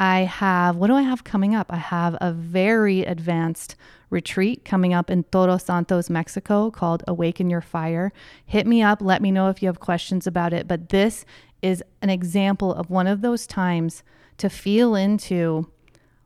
I 0.00 0.20
have, 0.20 0.76
what 0.76 0.86
do 0.86 0.94
I 0.94 1.02
have 1.02 1.24
coming 1.24 1.54
up? 1.54 1.66
I 1.70 1.76
have 1.76 2.16
a 2.22 2.32
very 2.32 3.04
advanced 3.04 3.76
retreat 4.08 4.64
coming 4.64 4.94
up 4.94 5.10
in 5.10 5.24
Todos 5.24 5.64
Santos, 5.64 6.08
Mexico 6.08 6.70
called 6.70 7.04
Awaken 7.06 7.50
Your 7.50 7.60
Fire. 7.60 8.10
Hit 8.46 8.66
me 8.66 8.82
up. 8.82 9.02
Let 9.02 9.20
me 9.20 9.30
know 9.30 9.50
if 9.50 9.62
you 9.62 9.68
have 9.68 9.78
questions 9.78 10.26
about 10.26 10.54
it. 10.54 10.66
But 10.66 10.88
this 10.88 11.26
is 11.60 11.84
an 12.00 12.08
example 12.08 12.72
of 12.72 12.88
one 12.88 13.06
of 13.06 13.20
those 13.20 13.46
times 13.46 14.02
to 14.38 14.48
feel 14.48 14.94
into 14.94 15.70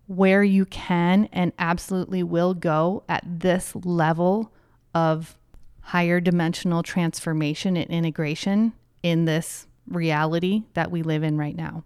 where 0.07 0.45
you 0.45 0.66
can 0.66 1.29
and 1.33 1.53
absolutely 1.59 2.22
will 2.22 2.55
go 2.55 3.03
at 3.09 3.25
this 3.27 3.75
level 3.85 4.53
of 4.95 5.37
higher 5.81 6.20
dimensional 6.20 6.85
transformation 6.85 7.77
and 7.77 7.91
integration 7.91 8.72
in 9.03 9.25
this 9.25 9.66
reality 9.89 10.62
that 10.75 10.93
we 10.93 11.03
live 11.03 11.25
in 11.25 11.37
right 11.37 11.57
now. 11.57 11.83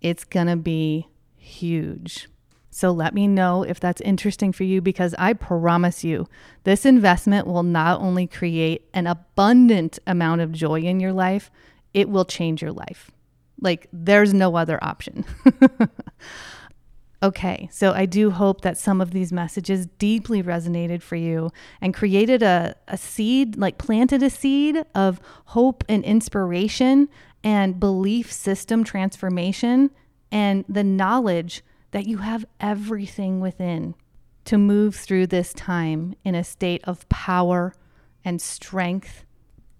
It's 0.00 0.24
going 0.24 0.46
to 0.46 0.56
be 0.56 1.08
huge. 1.36 2.28
So 2.70 2.92
let 2.92 3.14
me 3.14 3.26
know 3.26 3.64
if 3.64 3.80
that's 3.80 4.00
interesting 4.00 4.52
for 4.52 4.62
you 4.62 4.80
because 4.80 5.14
I 5.18 5.32
promise 5.32 6.04
you, 6.04 6.28
this 6.64 6.86
investment 6.86 7.46
will 7.46 7.64
not 7.64 8.00
only 8.00 8.26
create 8.26 8.88
an 8.94 9.06
abundant 9.06 9.98
amount 10.06 10.40
of 10.40 10.52
joy 10.52 10.80
in 10.80 11.00
your 11.00 11.12
life, 11.12 11.50
it 11.92 12.08
will 12.08 12.24
change 12.24 12.62
your 12.62 12.72
life. 12.72 13.10
Like, 13.60 13.88
there's 13.92 14.32
no 14.32 14.56
other 14.56 14.82
option. 14.82 15.24
okay, 17.22 17.68
so 17.72 17.92
I 17.92 18.06
do 18.06 18.30
hope 18.30 18.60
that 18.60 18.78
some 18.78 19.00
of 19.00 19.10
these 19.10 19.32
messages 19.32 19.86
deeply 19.98 20.42
resonated 20.42 21.02
for 21.02 21.16
you 21.16 21.50
and 21.80 21.92
created 21.92 22.42
a, 22.42 22.76
a 22.86 22.96
seed, 22.96 23.56
like 23.56 23.78
planted 23.78 24.22
a 24.22 24.30
seed 24.30 24.84
of 24.94 25.20
hope 25.46 25.82
and 25.88 26.04
inspiration 26.04 27.08
and 27.42 27.80
belief 27.80 28.30
system 28.30 28.84
transformation 28.84 29.90
and 30.30 30.64
the 30.68 30.84
knowledge 30.84 31.62
that 31.90 32.06
you 32.06 32.18
have 32.18 32.44
everything 32.60 33.40
within 33.40 33.94
to 34.44 34.58
move 34.58 34.94
through 34.94 35.26
this 35.26 35.52
time 35.52 36.14
in 36.24 36.34
a 36.34 36.44
state 36.44 36.82
of 36.84 37.08
power 37.08 37.74
and 38.24 38.40
strength 38.40 39.24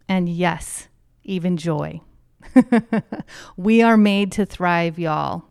and, 0.08 0.28
yes, 0.28 0.88
even 1.22 1.56
joy. 1.56 2.00
we 3.56 3.82
are 3.82 3.96
made 3.96 4.32
to 4.32 4.44
thrive, 4.44 4.98
y'all, 4.98 5.44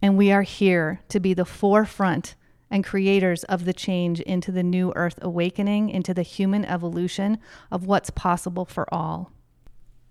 and 0.00 0.16
we 0.16 0.30
are 0.30 0.42
here 0.42 1.00
to 1.08 1.18
be 1.18 1.34
the 1.34 1.44
forefront 1.44 2.36
and 2.70 2.84
creators 2.84 3.44
of 3.44 3.64
the 3.64 3.72
change 3.72 4.20
into 4.20 4.52
the 4.52 4.62
new 4.62 4.92
earth 4.96 5.18
awakening, 5.22 5.90
into 5.90 6.14
the 6.14 6.22
human 6.22 6.64
evolution 6.64 7.38
of 7.70 7.86
what's 7.86 8.10
possible 8.10 8.64
for 8.64 8.92
all. 8.92 9.32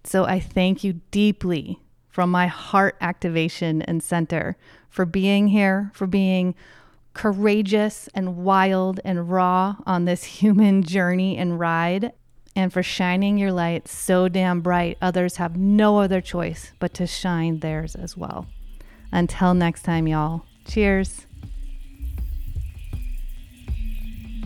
So 0.04 0.26
I 0.26 0.40
thank 0.40 0.84
you 0.84 1.02
deeply 1.12 1.80
from 2.10 2.30
my 2.30 2.48
heart 2.48 2.96
activation 3.02 3.82
and 3.82 4.04
center 4.04 4.58
for 4.90 5.06
being 5.06 5.48
here, 5.48 5.92
for 5.94 6.06
being 6.06 6.54
courageous 7.14 8.10
and 8.14 8.38
wild 8.38 9.00
and 9.06 9.32
raw 9.32 9.78
on 9.86 10.06
this 10.06 10.24
human 10.42 10.84
journey 10.84 11.38
and 11.38 11.60
ride, 11.60 12.12
and 12.56 12.72
for 12.72 12.84
shining 12.84 13.38
your 13.38 13.52
light 13.52 13.88
so 13.88 14.28
damn 14.28 14.62
bright 14.62 14.98
others 15.02 15.38
have 15.38 15.58
no 15.58 15.98
other 16.00 16.22
choice 16.22 16.72
but 16.80 16.94
to 16.94 17.08
shine 17.08 17.60
theirs 17.60 17.96
as 17.96 18.16
well. 18.16 18.46
Until 19.12 19.54
next 19.54 19.84
time, 19.84 20.08
y'all, 20.08 20.46
cheers. 20.66 21.26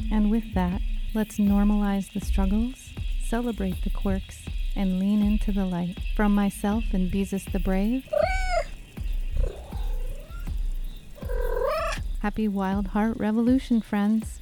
And 0.10 0.32
with 0.32 0.54
that, 0.54 0.82
let's 1.14 1.38
normalize 1.38 2.14
the 2.14 2.22
struggles, 2.22 2.94
celebrate 3.26 3.84
the 3.84 3.90
quirks 3.90 4.46
and 4.78 5.00
lean 5.00 5.24
into 5.24 5.52
the 5.52 5.66
light. 5.66 5.98
From 6.16 6.34
myself 6.34 6.84
and 6.94 7.12
Beezus 7.12 7.52
the 7.52 7.60
Brave. 7.60 8.06
Happy 12.20 12.48
Wild 12.48 12.88
Heart 12.88 13.18
Revolution, 13.18 13.82
friends. 13.82 14.40